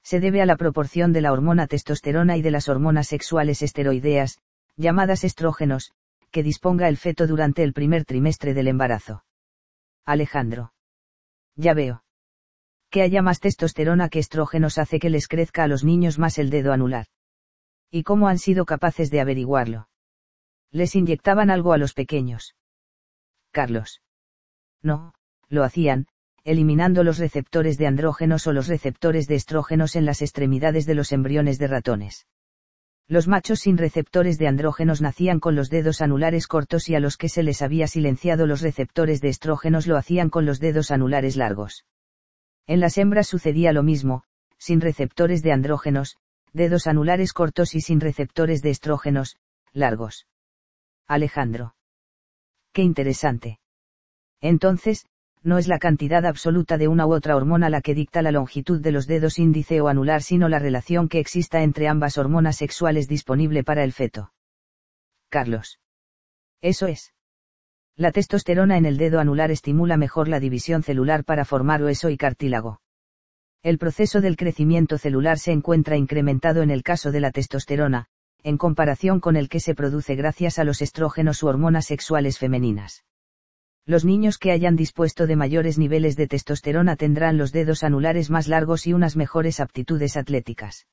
Se 0.02 0.20
debe 0.20 0.42
a 0.42 0.46
la 0.46 0.56
proporción 0.56 1.12
de 1.12 1.22
la 1.22 1.32
hormona 1.32 1.66
testosterona 1.66 2.36
y 2.36 2.42
de 2.42 2.50
las 2.50 2.68
hormonas 2.68 3.08
sexuales 3.08 3.62
esteroideas, 3.62 4.38
llamadas 4.76 5.24
estrógenos, 5.24 5.92
que 6.30 6.42
disponga 6.42 6.88
el 6.88 6.96
feto 6.96 7.26
durante 7.26 7.62
el 7.62 7.72
primer 7.72 8.04
trimestre 8.04 8.54
del 8.54 8.68
embarazo. 8.68 9.24
Alejandro. 10.04 10.74
Ya 11.56 11.72
veo. 11.74 12.04
Que 12.90 13.02
haya 13.02 13.22
más 13.22 13.40
testosterona 13.40 14.08
que 14.08 14.18
estrógenos 14.18 14.78
hace 14.78 14.98
que 14.98 15.10
les 15.10 15.26
crezca 15.26 15.64
a 15.64 15.68
los 15.68 15.84
niños 15.84 16.18
más 16.18 16.38
el 16.38 16.50
dedo 16.50 16.72
anular. 16.72 17.06
¿Y 17.96 18.02
cómo 18.02 18.26
han 18.26 18.40
sido 18.40 18.64
capaces 18.64 19.08
de 19.12 19.20
averiguarlo? 19.20 19.88
Les 20.72 20.96
inyectaban 20.96 21.48
algo 21.48 21.72
a 21.72 21.78
los 21.78 21.94
pequeños. 21.94 22.56
Carlos. 23.52 24.02
No, 24.82 25.14
lo 25.48 25.62
hacían, 25.62 26.08
eliminando 26.42 27.04
los 27.04 27.18
receptores 27.18 27.78
de 27.78 27.86
andrógenos 27.86 28.48
o 28.48 28.52
los 28.52 28.66
receptores 28.66 29.28
de 29.28 29.36
estrógenos 29.36 29.94
en 29.94 30.06
las 30.06 30.22
extremidades 30.22 30.86
de 30.86 30.96
los 30.96 31.12
embriones 31.12 31.60
de 31.60 31.68
ratones. 31.68 32.26
Los 33.06 33.28
machos 33.28 33.60
sin 33.60 33.78
receptores 33.78 34.38
de 34.38 34.48
andrógenos 34.48 35.00
nacían 35.00 35.38
con 35.38 35.54
los 35.54 35.70
dedos 35.70 36.00
anulares 36.00 36.48
cortos 36.48 36.88
y 36.88 36.96
a 36.96 37.00
los 37.00 37.16
que 37.16 37.28
se 37.28 37.44
les 37.44 37.62
había 37.62 37.86
silenciado 37.86 38.48
los 38.48 38.60
receptores 38.60 39.20
de 39.20 39.28
estrógenos 39.28 39.86
lo 39.86 39.96
hacían 39.96 40.30
con 40.30 40.46
los 40.46 40.58
dedos 40.58 40.90
anulares 40.90 41.36
largos. 41.36 41.86
En 42.66 42.80
las 42.80 42.98
hembras 42.98 43.28
sucedía 43.28 43.72
lo 43.72 43.84
mismo, 43.84 44.24
sin 44.58 44.80
receptores 44.80 45.44
de 45.44 45.52
andrógenos, 45.52 46.16
dedos 46.54 46.86
anulares 46.86 47.32
cortos 47.32 47.74
y 47.74 47.80
sin 47.80 48.00
receptores 48.00 48.62
de 48.62 48.70
estrógenos, 48.70 49.36
largos. 49.72 50.26
Alejandro. 51.06 51.74
Qué 52.72 52.82
interesante. 52.82 53.58
Entonces, 54.40 55.06
no 55.42 55.58
es 55.58 55.68
la 55.68 55.78
cantidad 55.78 56.24
absoluta 56.24 56.78
de 56.78 56.88
una 56.88 57.06
u 57.06 57.12
otra 57.12 57.36
hormona 57.36 57.68
la 57.68 57.82
que 57.82 57.94
dicta 57.94 58.22
la 58.22 58.32
longitud 58.32 58.80
de 58.80 58.92
los 58.92 59.06
dedos 59.06 59.38
índice 59.38 59.80
o 59.80 59.88
anular, 59.88 60.22
sino 60.22 60.48
la 60.48 60.58
relación 60.58 61.08
que 61.08 61.18
exista 61.18 61.62
entre 61.62 61.88
ambas 61.88 62.16
hormonas 62.16 62.56
sexuales 62.56 63.08
disponible 63.08 63.62
para 63.62 63.84
el 63.84 63.92
feto. 63.92 64.32
Carlos. 65.28 65.80
Eso 66.62 66.86
es. 66.86 67.12
La 67.96 68.10
testosterona 68.10 68.78
en 68.78 68.86
el 68.86 68.96
dedo 68.96 69.20
anular 69.20 69.50
estimula 69.50 69.96
mejor 69.96 70.28
la 70.28 70.40
división 70.40 70.82
celular 70.82 71.24
para 71.24 71.44
formar 71.44 71.82
hueso 71.82 72.08
y 72.08 72.16
cartílago. 72.16 72.80
El 73.64 73.78
proceso 73.78 74.20
del 74.20 74.36
crecimiento 74.36 74.98
celular 74.98 75.38
se 75.38 75.50
encuentra 75.50 75.96
incrementado 75.96 76.60
en 76.60 76.70
el 76.70 76.82
caso 76.82 77.10
de 77.12 77.20
la 77.20 77.30
testosterona, 77.30 78.08
en 78.42 78.58
comparación 78.58 79.20
con 79.20 79.36
el 79.36 79.48
que 79.48 79.58
se 79.58 79.74
produce 79.74 80.16
gracias 80.16 80.58
a 80.58 80.64
los 80.64 80.82
estrógenos 80.82 81.42
u 81.42 81.46
hormonas 81.46 81.86
sexuales 81.86 82.38
femeninas. 82.38 83.04
Los 83.86 84.04
niños 84.04 84.36
que 84.36 84.50
hayan 84.50 84.76
dispuesto 84.76 85.26
de 85.26 85.36
mayores 85.36 85.78
niveles 85.78 86.14
de 86.14 86.26
testosterona 86.26 86.96
tendrán 86.96 87.38
los 87.38 87.52
dedos 87.52 87.84
anulares 87.84 88.28
más 88.28 88.48
largos 88.48 88.86
y 88.86 88.92
unas 88.92 89.16
mejores 89.16 89.60
aptitudes 89.60 90.18
atléticas. 90.18 90.86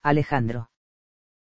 Alejandro. 0.00 0.70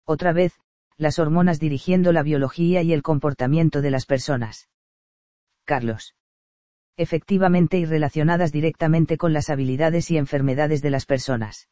Otra 0.04 0.34
vez, 0.34 0.52
las 0.98 1.18
hormonas 1.18 1.60
dirigiendo 1.60 2.12
la 2.12 2.22
biología 2.22 2.82
y 2.82 2.92
el 2.92 3.02
comportamiento 3.02 3.80
de 3.80 3.90
las 3.90 4.04
personas. 4.04 4.68
Carlos. 5.64 6.14
Efectivamente 6.96 7.78
y 7.78 7.84
relacionadas 7.86 8.52
directamente 8.52 9.16
con 9.16 9.32
las 9.32 9.48
habilidades 9.50 10.10
y 10.10 10.18
enfermedades 10.18 10.82
de 10.82 10.90
las 10.90 11.06
personas. 11.06 11.68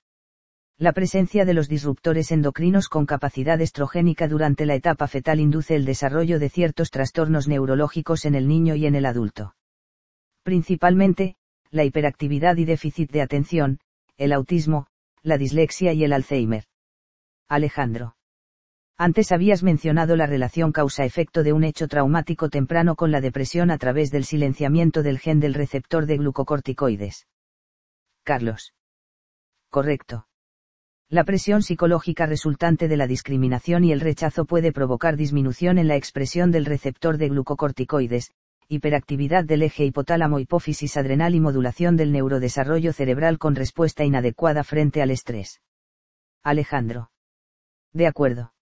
La 0.78 0.92
presencia 0.92 1.44
de 1.44 1.52
los 1.52 1.68
disruptores 1.68 2.32
endocrinos 2.32 2.88
con 2.88 3.04
capacidad 3.04 3.60
estrogénica 3.60 4.28
durante 4.28 4.64
la 4.64 4.74
etapa 4.74 5.08
fetal 5.08 5.38
induce 5.38 5.76
el 5.76 5.84
desarrollo 5.84 6.38
de 6.38 6.48
ciertos 6.48 6.90
trastornos 6.90 7.48
neurológicos 7.48 8.24
en 8.24 8.34
el 8.34 8.48
niño 8.48 8.74
y 8.76 8.86
en 8.86 8.94
el 8.94 9.04
adulto. 9.04 9.54
Principalmente, 10.42 11.36
la 11.70 11.84
hiperactividad 11.84 12.56
y 12.56 12.64
déficit 12.64 13.10
de 13.10 13.20
atención, 13.20 13.78
el 14.16 14.32
autismo, 14.32 14.86
la 15.22 15.36
dislexia 15.36 15.92
y 15.92 16.02
el 16.02 16.14
Alzheimer. 16.14 16.64
Alejandro. 17.46 18.16
Antes 19.02 19.32
habías 19.32 19.62
mencionado 19.62 20.14
la 20.14 20.26
relación 20.26 20.72
causa-efecto 20.72 21.42
de 21.42 21.54
un 21.54 21.64
hecho 21.64 21.88
traumático 21.88 22.50
temprano 22.50 22.96
con 22.96 23.10
la 23.10 23.22
depresión 23.22 23.70
a 23.70 23.78
través 23.78 24.10
del 24.10 24.26
silenciamiento 24.26 25.02
del 25.02 25.18
gen 25.18 25.40
del 25.40 25.54
receptor 25.54 26.04
de 26.04 26.18
glucocorticoides. 26.18 27.26
Carlos. 28.24 28.74
Correcto. 29.70 30.26
La 31.08 31.24
presión 31.24 31.62
psicológica 31.62 32.26
resultante 32.26 32.88
de 32.88 32.98
la 32.98 33.06
discriminación 33.06 33.84
y 33.84 33.92
el 33.92 34.00
rechazo 34.00 34.44
puede 34.44 34.70
provocar 34.70 35.16
disminución 35.16 35.78
en 35.78 35.88
la 35.88 35.96
expresión 35.96 36.50
del 36.50 36.66
receptor 36.66 37.16
de 37.16 37.30
glucocorticoides, 37.30 38.34
hiperactividad 38.68 39.46
del 39.46 39.62
eje 39.62 39.86
hipotálamo 39.86 40.40
hipófisis 40.40 40.98
adrenal 40.98 41.34
y 41.34 41.40
modulación 41.40 41.96
del 41.96 42.12
neurodesarrollo 42.12 42.92
cerebral 42.92 43.38
con 43.38 43.54
respuesta 43.54 44.04
inadecuada 44.04 44.62
frente 44.62 45.00
al 45.00 45.10
estrés. 45.10 45.62
Alejandro. 46.42 47.10
De 47.94 48.06
acuerdo. 48.06 48.52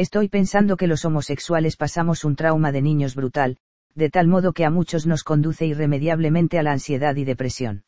Estoy 0.00 0.30
pensando 0.30 0.78
que 0.78 0.86
los 0.86 1.04
homosexuales 1.04 1.76
pasamos 1.76 2.24
un 2.24 2.34
trauma 2.34 2.72
de 2.72 2.80
niños 2.80 3.14
brutal, 3.14 3.58
de 3.94 4.08
tal 4.08 4.28
modo 4.28 4.54
que 4.54 4.64
a 4.64 4.70
muchos 4.70 5.06
nos 5.06 5.24
conduce 5.24 5.66
irremediablemente 5.66 6.58
a 6.58 6.62
la 6.62 6.72
ansiedad 6.72 7.14
y 7.16 7.24
depresión. 7.24 7.84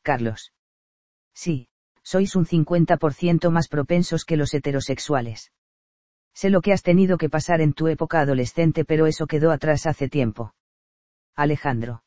Carlos. 0.00 0.54
Sí, 1.34 1.68
sois 2.02 2.36
un 2.36 2.46
50% 2.46 3.50
más 3.50 3.68
propensos 3.68 4.24
que 4.24 4.38
los 4.38 4.54
heterosexuales. 4.54 5.52
Sé 6.32 6.48
lo 6.48 6.62
que 6.62 6.72
has 6.72 6.82
tenido 6.82 7.18
que 7.18 7.28
pasar 7.28 7.60
en 7.60 7.74
tu 7.74 7.88
época 7.88 8.20
adolescente, 8.20 8.86
pero 8.86 9.06
eso 9.06 9.26
quedó 9.26 9.50
atrás 9.50 9.84
hace 9.84 10.08
tiempo. 10.08 10.54
Alejandro. 11.36 12.02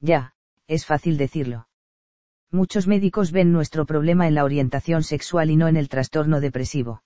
Ya, 0.00 0.34
es 0.66 0.86
fácil 0.86 1.18
decirlo. 1.18 1.68
Muchos 2.50 2.88
médicos 2.88 3.30
ven 3.30 3.52
nuestro 3.52 3.86
problema 3.86 4.26
en 4.26 4.34
la 4.34 4.42
orientación 4.42 5.04
sexual 5.04 5.50
y 5.50 5.56
no 5.56 5.68
en 5.68 5.76
el 5.76 5.88
trastorno 5.88 6.40
depresivo. 6.40 7.04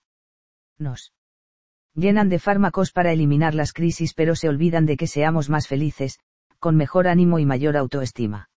Nos 0.79 1.13
llenan 1.99 2.29
de 2.29 2.39
fármacos 2.39 2.93
para 2.93 3.13
eliminar 3.13 3.55
las 3.55 3.73
crisis 3.73 4.15
pero 4.15 4.37
se 4.37 4.49
olvidan 4.49 4.87
de 4.87 4.97
que 4.97 5.07
seamos 5.07 5.51
más 5.51 5.67
felices, 5.67 6.21
con 6.59 6.77
mejor 6.77 7.09
ánimo 7.09 7.39
y 7.39 7.47
mayor 7.47 7.77
autoestima. 7.77 8.51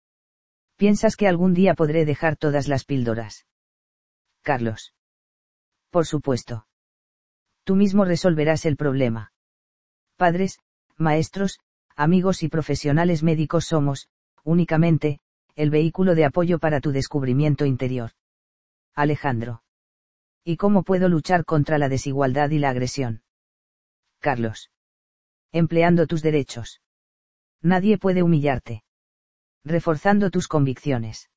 ¿Piensas 0.75 1.15
que 1.15 1.27
algún 1.27 1.53
día 1.53 1.73
podré 1.73 2.05
dejar 2.05 2.35
todas 2.35 2.67
las 2.67 2.85
píldoras? 2.85 3.45
Carlos. 4.41 4.93
Por 5.89 6.05
supuesto. 6.05 6.67
Tú 7.63 7.75
mismo 7.75 8.05
resolverás 8.05 8.65
el 8.65 8.77
problema. 8.77 9.31
Padres, 10.17 10.59
maestros, 10.97 11.59
amigos 11.95 12.43
y 12.43 12.49
profesionales 12.49 13.23
médicos 13.23 13.65
somos, 13.65 14.09
únicamente, 14.43 15.19
el 15.55 15.69
vehículo 15.69 16.15
de 16.15 16.25
apoyo 16.25 16.59
para 16.59 16.79
tu 16.79 16.91
descubrimiento 16.91 17.65
interior. 17.65 18.11
Alejandro. 18.95 19.63
¿Y 20.43 20.57
cómo 20.57 20.83
puedo 20.83 21.09
luchar 21.09 21.45
contra 21.45 21.77
la 21.77 21.89
desigualdad 21.89 22.49
y 22.49 22.59
la 22.59 22.69
agresión? 22.69 23.21
Carlos. 24.19 24.69
Empleando 25.51 26.05
tus 26.07 26.21
derechos. 26.21 26.81
Nadie 27.61 27.97
puede 27.97 28.21
humillarte. 28.21 28.83
Reforzando 29.63 30.29
tus 30.29 30.47
convicciones. 30.47 31.29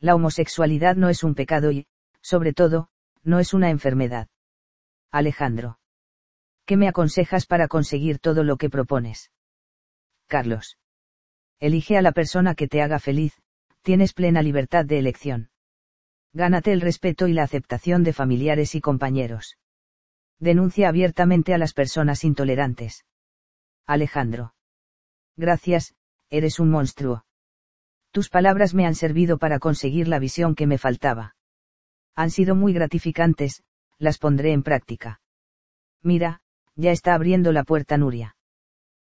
La 0.00 0.14
homosexualidad 0.14 0.96
no 0.96 1.08
es 1.08 1.22
un 1.22 1.34
pecado 1.34 1.70
y, 1.70 1.86
sobre 2.20 2.52
todo, 2.52 2.88
no 3.22 3.38
es 3.38 3.54
una 3.54 3.70
enfermedad. 3.70 4.28
Alejandro. 5.10 5.78
¿Qué 6.64 6.76
me 6.76 6.88
aconsejas 6.88 7.46
para 7.46 7.68
conseguir 7.68 8.18
todo 8.18 8.44
lo 8.44 8.56
que 8.56 8.70
propones? 8.70 9.30
Carlos. 10.26 10.78
Elige 11.60 11.96
a 11.96 12.02
la 12.02 12.12
persona 12.12 12.54
que 12.54 12.68
te 12.68 12.82
haga 12.82 12.98
feliz, 12.98 13.34
tienes 13.82 14.12
plena 14.12 14.42
libertad 14.42 14.84
de 14.84 14.98
elección. 14.98 15.50
Gánate 16.32 16.72
el 16.72 16.80
respeto 16.80 17.26
y 17.26 17.32
la 17.32 17.42
aceptación 17.42 18.04
de 18.04 18.12
familiares 18.12 18.74
y 18.74 18.80
compañeros. 18.80 19.56
Denuncia 20.40 20.88
abiertamente 20.88 21.52
a 21.52 21.58
las 21.58 21.72
personas 21.72 22.22
intolerantes. 22.22 23.04
Alejandro. 23.86 24.54
Gracias, 25.36 25.94
eres 26.30 26.60
un 26.60 26.70
monstruo. 26.70 27.24
Tus 28.12 28.28
palabras 28.28 28.74
me 28.74 28.86
han 28.86 28.94
servido 28.94 29.38
para 29.38 29.58
conseguir 29.58 30.06
la 30.08 30.18
visión 30.18 30.54
que 30.54 30.66
me 30.66 30.78
faltaba. 30.78 31.34
Han 32.14 32.30
sido 32.30 32.54
muy 32.54 32.72
gratificantes, 32.72 33.62
las 33.98 34.18
pondré 34.18 34.52
en 34.52 34.62
práctica. 34.62 35.20
Mira, 36.02 36.40
ya 36.76 36.92
está 36.92 37.14
abriendo 37.14 37.52
la 37.52 37.64
puerta 37.64 37.96
Nuria. 37.96 38.36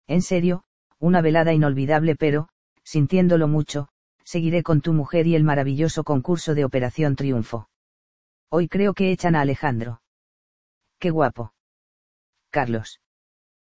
En 0.07 0.23
serio, 0.23 0.65
una 0.99 1.21
velada 1.21 1.53
inolvidable 1.53 2.17
pero, 2.17 2.49
sintiéndolo 2.83 3.49
mucho, 3.49 3.89
seguiré 4.25 4.63
con 4.63 4.81
tu 4.81 4.95
mujer 4.95 5.27
y 5.27 5.35
el 5.35 5.45
maravilloso 5.45 6.05
concurso 6.05 6.55
de 6.55 6.65
Operación 6.65 7.17
Triunfo. 7.17 7.69
Hoy 8.51 8.69
creo 8.69 8.95
que 8.95 9.13
echan 9.13 9.37
a 9.37 9.43
Alejandro. 9.43 10.01
Qué 10.99 11.11
guapo. 11.11 11.53
Carlos. 12.51 13.01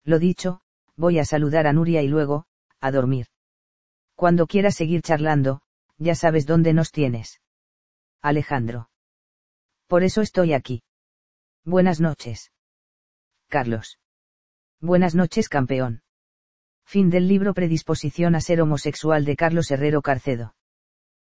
Lo 0.05 0.19
dicho, 0.19 0.63
voy 0.97 1.19
a 1.19 1.25
saludar 1.25 1.67
a 1.67 1.73
Nuria 1.73 2.03
y 2.03 2.09
luego, 2.09 2.47
a 2.81 2.91
dormir. 2.91 3.27
Cuando 4.15 4.47
quieras 4.47 4.75
seguir 4.75 5.03
charlando, 5.03 5.63
ya 5.99 6.15
sabes 6.15 6.47
dónde 6.47 6.73
nos 6.73 6.93
tienes. 6.93 7.41
Alejandro. 8.23 8.91
Por 9.87 10.03
eso 10.03 10.21
estoy 10.21 10.53
aquí. 10.53 10.83
Buenas 11.65 12.01
noches. 12.01 12.53
Carlos. 13.49 13.99
Buenas 14.81 15.15
noches, 15.15 15.49
campeón. 15.49 16.03
Fin 16.87 17.11
del 17.11 17.29
libro 17.29 17.53
Predisposición 17.55 18.35
a 18.35 18.41
ser 18.41 18.61
homosexual 18.61 19.25
de 19.25 19.37
Carlos 19.37 19.71
Herrero 19.71 20.01
Carcedo. 20.01 20.55